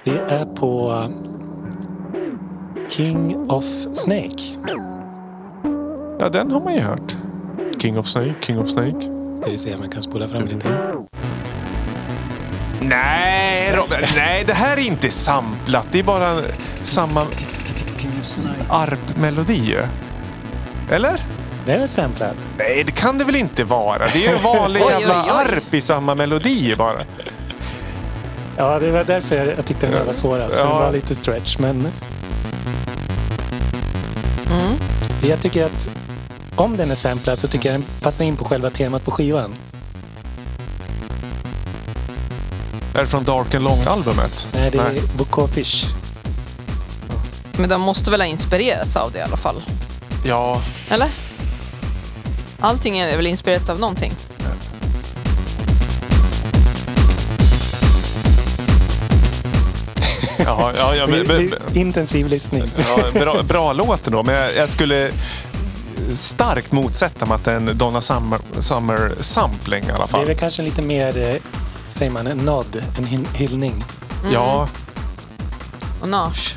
[0.05, 4.43] det är på eh, King of Snake.
[6.19, 7.17] ja, den har man ju hört.
[7.83, 9.01] King of Snake, King of Snake.
[9.43, 10.69] Ska vi se om jag kan spola fram lite.
[12.81, 15.87] Nej, Robert, nej, det här är inte samplat.
[15.91, 16.41] Det är bara
[16.83, 17.27] samma
[18.69, 19.83] arpmelodi ju.
[20.91, 21.21] Eller?
[21.67, 22.49] Det är samplat.
[22.59, 23.99] Nej, det kan det väl inte vara?
[23.99, 27.05] Det är ju vanlig jävla arp i samma melodi bara.
[28.57, 30.57] Ja, det var därför jag, tyckte den var svårast.
[30.59, 30.65] Ja.
[30.65, 31.89] Den var lite stretch, men...
[35.23, 35.91] Jag tycker att
[36.55, 39.55] om den är samplad så tycker jag den passar in på själva temat på skivan.
[42.99, 44.49] Är det från Dark and Long-albumet?
[44.55, 45.85] Nej, det är Boko Fish.
[47.59, 49.63] Men de måste väl ha inspirerats av det i alla fall?
[50.25, 51.09] Ja, Eller?
[52.61, 54.13] Allting är väl inspirerat av någonting?
[60.39, 62.63] ja, ja, ja men, men, Intensiv lyssning.
[62.77, 64.23] ja bra, bra låt ändå.
[64.23, 65.11] Men jag, jag skulle
[66.15, 70.07] starkt motsätta mig att det är en Donna Summer, Summer sampling i alla Det är
[70.07, 70.27] fall.
[70.27, 71.37] väl kanske lite mer, eh,
[71.91, 73.85] säger man, en nod, en hyllning.
[74.33, 74.69] Ja.
[76.01, 76.55] Och Nash.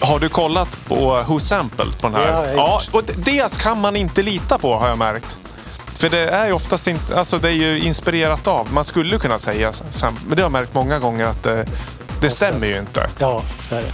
[0.00, 2.22] Har du kollat på Who Sampled på den här?
[2.32, 5.38] Ja, jag har ja och det- kan man inte lita på har jag märkt.
[5.86, 8.72] För det är ju oftast inte, alltså det är ju inspirerat av.
[8.72, 11.66] Man skulle kunna säga, sam- men det har jag märkt många gånger att det,
[12.20, 13.10] det stämmer ju inte.
[13.18, 13.92] Ja, så är det.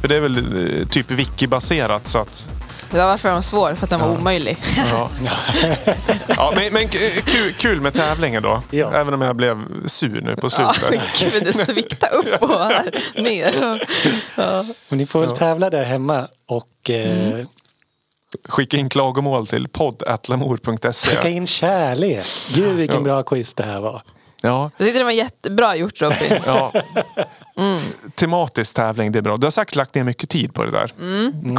[0.00, 0.38] För det är väl
[0.80, 2.48] eh, typ wiki-baserat så att...
[2.90, 4.58] Det var varför den var svår, för att den var omöjlig.
[4.92, 5.10] Ja.
[6.28, 8.62] ja, men men kul, kul med tävlingen då.
[8.70, 8.92] Ja.
[8.94, 11.32] Även om jag blev sur nu på Ja, slutet.
[11.32, 13.80] gud, det sviktar upp och här ner.
[14.36, 14.64] Ja.
[14.88, 17.46] Men ni får väl tävla där hemma och eh,
[18.48, 21.10] Skicka in klagomål till podd.lamour.se.
[21.10, 22.26] skicka in kärlek.
[22.54, 23.02] Gud vilken Ja.
[23.02, 24.02] bra quiz det här var.
[24.42, 26.38] Ja, Jag tyckte det var jättebra gjort Robin.
[26.46, 26.72] ja.
[28.14, 29.36] Tematisk tävling, det är bra.
[29.36, 30.92] Du har säkert lagt ner mycket tid på det där.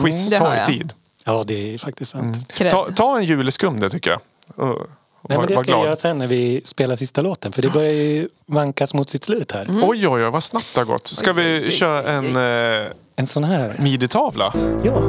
[0.03, 0.93] Quiz det har tar ju tid.
[1.25, 2.53] Ja, det är faktiskt sant.
[2.53, 2.71] Cred.
[2.71, 4.19] Ta, ta en juleskum det tycker jag.
[4.55, 5.85] Och, och Nej, var, men det ska jag glad.
[5.85, 7.51] göra sen när vi spelar sista låten.
[7.51, 9.67] För det börjar ju vankas mot sitt slut här.
[9.69, 11.07] Oj, oj, oj, vad snabbt det har gått.
[11.07, 13.75] Ska vi köra en eh, En sån här.
[13.79, 14.53] midi-tavla?
[14.83, 15.01] Ja.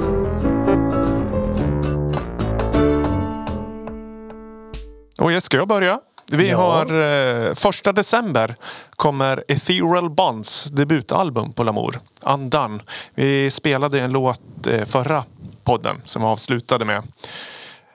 [5.18, 6.00] Och jag ska jag börja?
[6.30, 6.56] Vi Ja.
[6.56, 7.00] har
[7.48, 8.54] eh, första december
[8.90, 11.98] kommer Ethereal Bonds debutalbum på Lamour.
[12.22, 12.78] Undone.
[13.14, 15.24] Vi spelade en låt eh, förra
[15.64, 17.02] podden som vi avslutade med.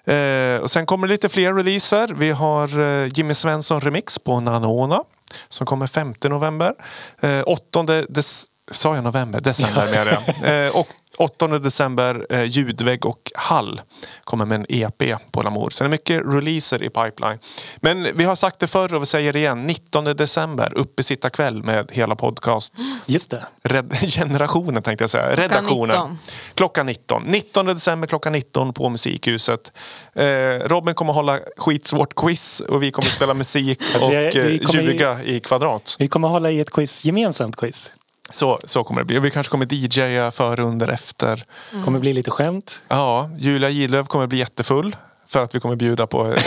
[0.05, 2.07] Eh, och sen kommer lite fler releaser.
[2.07, 5.03] Vi har eh, Jimmy Svensson remix på Nanona
[5.49, 6.73] som kommer 5 november.
[7.21, 9.39] Eh, 8 des- sa jag november?
[9.41, 10.65] December menar jag.
[10.65, 10.87] Eh, och
[11.17, 13.81] 8 december, eh, Ljudvägg och Hall
[14.23, 15.69] kommer med en EP på Lamour.
[15.69, 17.39] Sen är det mycket releaser i pipeline.
[17.77, 19.67] Men vi har sagt det förr och vi säger det igen.
[19.67, 22.73] 19 december, uppesittarkväll med hela podcast.
[23.05, 23.45] Just det.
[23.63, 25.35] Red generationen tänkte jag säga.
[25.35, 25.87] Redaktionen.
[25.87, 26.17] 19.
[26.55, 27.23] Klockan 19.
[27.23, 29.71] 19 december klockan 19 på Musikhuset.
[30.15, 30.25] Eh,
[30.65, 34.59] Robin kommer hålla skitsvårt quiz och vi kommer spela musik Alltså, och jag- eh, ju-
[34.73, 35.95] ljuga i kvadrat.
[35.99, 37.91] Vi kommer hålla i ett quiz, gemensamt quiz.
[38.29, 39.19] Så, så kommer det bli.
[39.19, 41.45] Och vi kanske kommer DJa före, under, efter.
[41.85, 42.83] kommer bli lite skämt.
[42.87, 44.95] Ja, Julia Gidlöf kommer bli jättefull.
[45.29, 46.45] För att vi kommer bjuda på ett,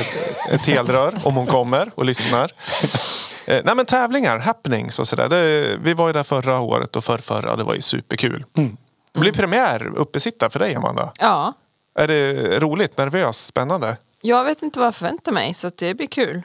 [0.50, 2.52] ett helrör om hon kommer och lyssnar.
[3.46, 5.28] Eh, nej men tävlingar, happenings och sådär.
[5.28, 7.56] Det- Vi var ju där förra året och förrförra.
[7.56, 8.44] Det var ju superkul.
[9.12, 11.12] Det blir premiär uppesitta för dig Amanda.
[11.20, 11.52] Ja,
[11.94, 13.96] Är det roligt, nervöst, spännande?
[14.22, 16.42] jag vet inte vad jag förväntar mig så att det blir kul.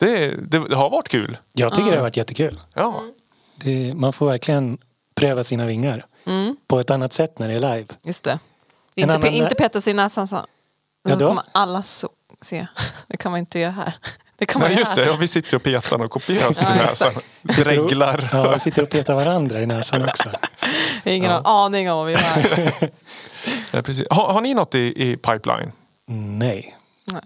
[0.00, 1.36] Det, det, det har varit kul.
[1.54, 2.60] Jag tycker det har varit jättekul.
[2.74, 3.02] Ja.
[3.62, 4.78] Det, man får verkligen
[5.14, 6.06] pröva sina vingar.
[6.26, 6.56] Mm.
[6.66, 7.86] På ett annat sätt när det är live.
[8.02, 8.30] Just det.
[8.32, 8.38] En
[8.94, 10.46] Inte, annan- pe- inte peta sig i näsan så.
[11.04, 12.08] Ja, Då kommer alla så
[12.40, 12.66] se.
[13.08, 13.94] Det kan man inte göra här.
[14.36, 15.06] Det kan man Nej, göra just det.
[15.06, 17.12] Ja, vi sitter och petar och kopiöst i Ja, näsan.
[17.42, 18.28] Dreglar.
[18.32, 20.30] Ja, vi sitter och petar varandra i näsan också.
[21.04, 22.90] Ingen har aning om vad vi gör.
[23.72, 24.06] Ja, precis.
[24.10, 25.72] Har, har ni något i, i pipeline?
[26.38, 26.76] Nej.
[27.12, 27.22] Nej.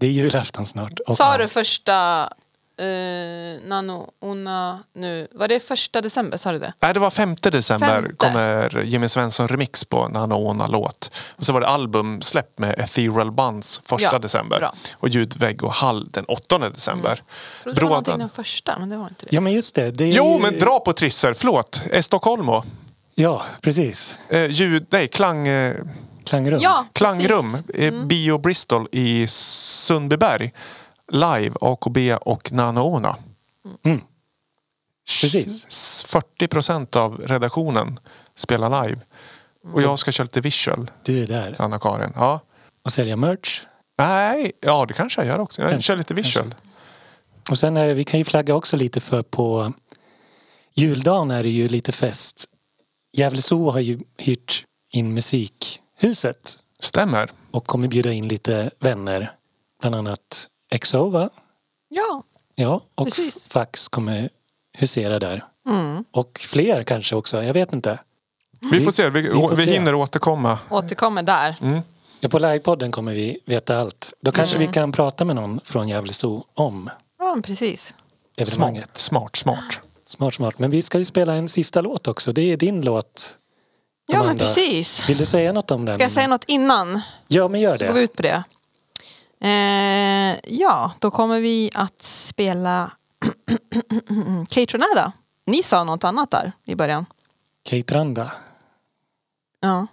[0.00, 0.92] Det är julafton snart.
[1.12, 2.28] Sa du första
[2.78, 5.28] eh, Nano Una nu?
[5.32, 6.36] Var det första december?
[6.38, 6.72] Sa du det?
[6.82, 8.12] Nej, det var 5 december Femte.
[8.16, 11.10] kommer Jimmy Svensson remix på Nana låt.
[11.36, 14.58] Och så var det albumsläpp med Ethereal Buns första Ja, december.
[14.58, 14.74] bra.
[14.94, 17.22] Och Ljudvägg och Hall den 8 december.
[17.64, 19.34] Jag trodde det var den första, men det var inte det.
[19.34, 19.90] Ja men just det.
[19.90, 21.34] det är Jo, men dra på Trisser.
[21.34, 21.82] Förlåt.
[21.92, 22.62] Estocolmo.
[23.14, 24.14] Ja, precis.
[24.28, 25.74] Eh, ljud, nej, klang, eh,
[26.24, 26.58] Klangrum.
[26.62, 27.52] Ja, klangrum.
[27.66, 27.80] precis.
[27.80, 28.08] Mm.
[28.08, 30.52] Bio Bristol i Sundbyberg.
[31.12, 33.16] Live, AKB och Nana Ona.
[33.84, 34.00] Mm.
[35.22, 35.66] Precis.
[35.68, 38.00] S- 40 procent av redaktionen
[38.34, 39.00] spelar live.
[39.74, 41.56] Och jag ska köra lite visual, Du är där.
[41.58, 42.12] Anna-Karin.
[42.14, 42.40] Ja.
[42.82, 43.62] Och sälja merch.
[43.98, 45.62] Nej, ja det kanske jag gör också.
[45.62, 46.54] Jag kör lite visual.
[47.50, 49.72] Och sen är det, vi kan ju flagga också lite för på
[50.74, 52.44] juldagen är det ju lite fest.
[53.12, 57.30] Gävle Zoo har ju hyrt in musikhuset Stämmer.
[57.50, 59.32] och kommer bjuda in lite vänner.
[59.80, 60.48] Bland annat
[60.80, 61.30] XO va?
[61.88, 62.22] Ja,
[62.54, 63.48] Ja, och Precis.
[63.48, 64.28] Fax kommer
[64.78, 65.44] husera där.
[65.68, 66.04] mm.
[66.10, 67.98] Och fler kanske också, jag vet inte.
[68.72, 69.10] Vi får se.
[69.10, 69.70] Vi, vi, får se.
[69.72, 70.58] hinner återkomma.
[70.70, 71.56] återkommer där.
[72.20, 74.12] Ja, på livepodden kommer vi veta allt.
[74.20, 74.68] Då kanske Mm.
[74.68, 77.94] vi kan prata med någon från Gävle Zoo om Ja, precis.
[78.36, 78.98] evenemanget.
[78.98, 79.80] Smart, smart, smart.
[80.06, 80.58] Smart, smart.
[80.58, 82.32] Men vi ska ju spela en sista låt också.
[82.32, 83.38] Det är din låt.
[84.06, 85.08] Ja, men precis.
[85.08, 85.94] Vill du säga något om den?
[85.94, 87.00] Ska jag säga något innan?
[87.28, 88.04] Ja, men gör Så går vi det.
[88.04, 88.42] ut på det.
[89.40, 92.90] Eh, ja, då kommer vi att spela
[94.48, 95.12] Kate Renada.
[95.46, 97.06] Ni sa något annat där i början.
[97.68, 98.32] Kate Randa.
[99.60, 99.86] Ja,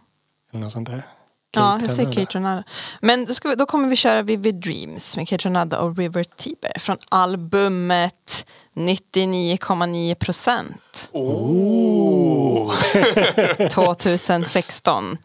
[0.51, 1.07] Eller något sånt där.
[1.55, 2.63] ja jag säger Renada.
[3.01, 6.79] Men då, vi, då kommer vi köra Vivid Dreams med Kate Renada och River Tiber
[6.79, 11.09] från albumet 99,9 procent.
[13.71, 15.17] 2016.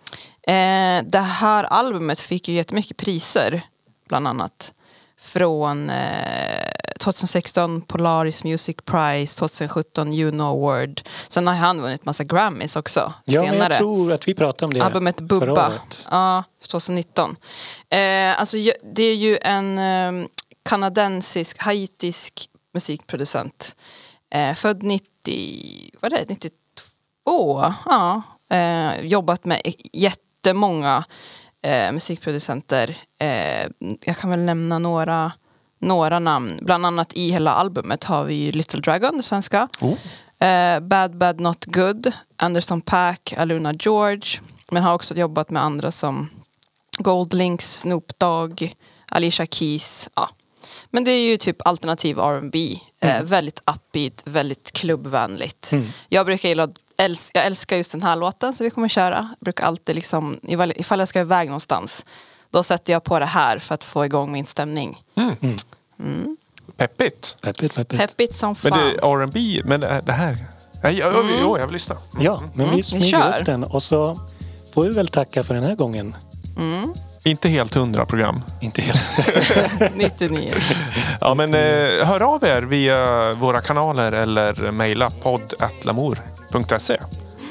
[0.42, 3.62] Eh, det här albumet fick ju jättemycket priser,
[4.10, 4.72] bland annat.
[5.22, 11.00] Från eh, 2016 Polaris Music Prize, 2017 Juno Award.
[11.28, 13.72] Sen har han vunnit massa Grammys också Ja, men senare.
[13.72, 15.68] jag tror att vi pratade om det Albumet förra Bubba.
[15.68, 16.06] året.
[16.10, 17.36] Ja, 2019.
[17.90, 18.56] Eh, alltså,
[18.94, 20.26] det är ju en eh,
[20.68, 23.76] kanadensisk, haitisk musikproducent.
[24.34, 27.72] Eh, född 90, vad är det, 92?
[27.86, 28.22] Ja.
[28.50, 29.60] Eh, jobbat med
[29.92, 31.04] jättemånga
[31.62, 32.96] eh, musikproducenter.
[33.18, 33.66] Eh,
[34.04, 35.32] jag kan väl nämna några,
[35.80, 36.58] några namn.
[36.62, 39.68] Bland annat i hela albumet har vi Little Dragon, det svenska.
[40.40, 44.40] Eh, Bad Bad Not Good, Anderson Paak, Aluna George.
[44.70, 46.30] Men har också jobbat med andra som
[46.98, 48.74] Goldlinks, Snoop Dogg,
[49.08, 50.08] Alicia Keys.
[50.14, 50.28] Ja.
[50.90, 52.76] Men det är ju typ alternativ R&B.
[53.00, 55.72] Eh, väldigt upbeat, väldigt klubbvänligt.
[56.08, 56.68] Jag brukar gilla,
[57.08, 59.14] äls- jag älskar just den här låten så vi kommer köra.
[59.38, 62.04] Jag brukar alltid liksom, ifall, ifall jag ska iväg någonstans,
[62.50, 65.02] då sätter jag på det här för att få igång min stämning.
[66.76, 67.36] Peppigt.
[67.42, 68.00] Peppigt, peppigt.
[68.00, 68.78] Peppigt som Men fan.
[68.78, 70.44] det är R&B men det här...
[70.82, 71.96] Nej, jag, jag, jo, jag vill lyssna.
[72.20, 74.20] Ja, men vi smyger upp den och så
[74.74, 76.16] får vi väl tacka för den här gången.
[77.24, 78.42] Inte helt hundra program.
[78.60, 78.98] Inte hela.
[79.94, 80.52] 99.
[81.20, 85.10] Ja, men eh, hör av er via våra kanaler eller mejla
[86.52, 86.96] podd.lamour.se.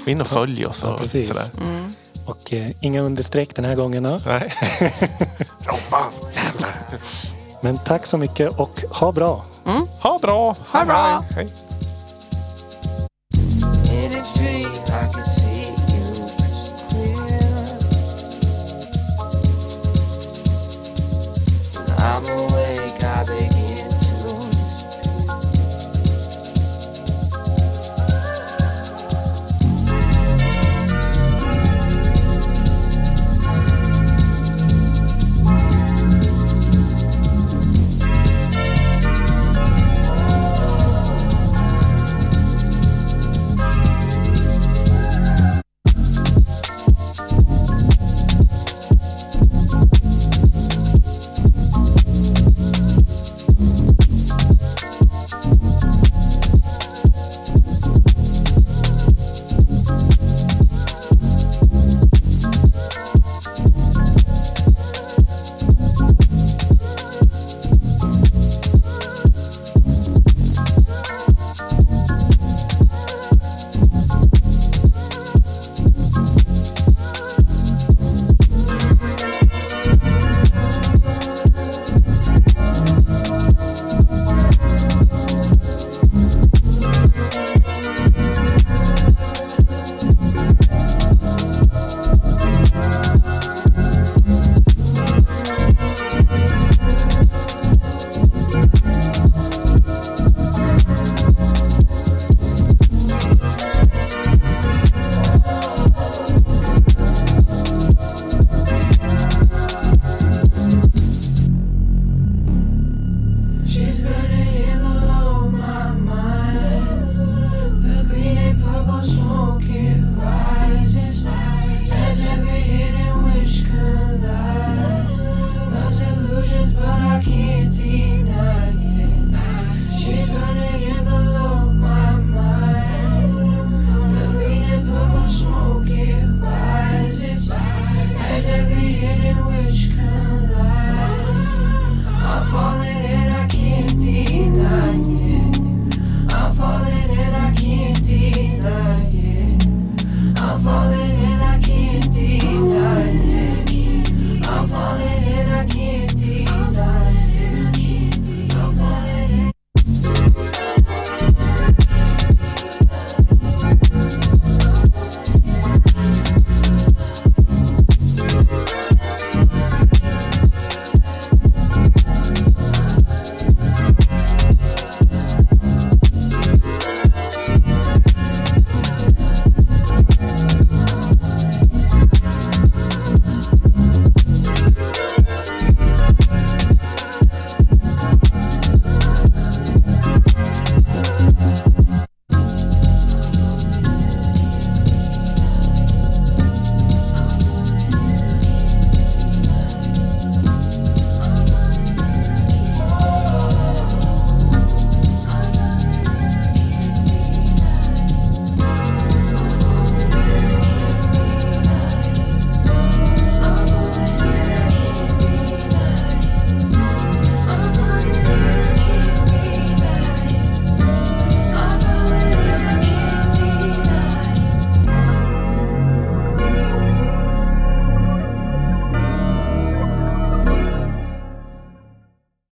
[0.06, 1.28] In och följ oss och Ja, precis.
[1.28, 1.44] sådär.
[2.26, 4.04] Och eh, inga understreck den här gången.
[4.04, 4.20] Då.
[4.26, 4.54] Nej.
[5.60, 6.12] Robban.
[7.62, 9.46] Men tack så mycket och ha bra.
[10.00, 10.56] Ha bra.
[10.68, 11.24] Ha bra.
[11.36, 11.48] Hej.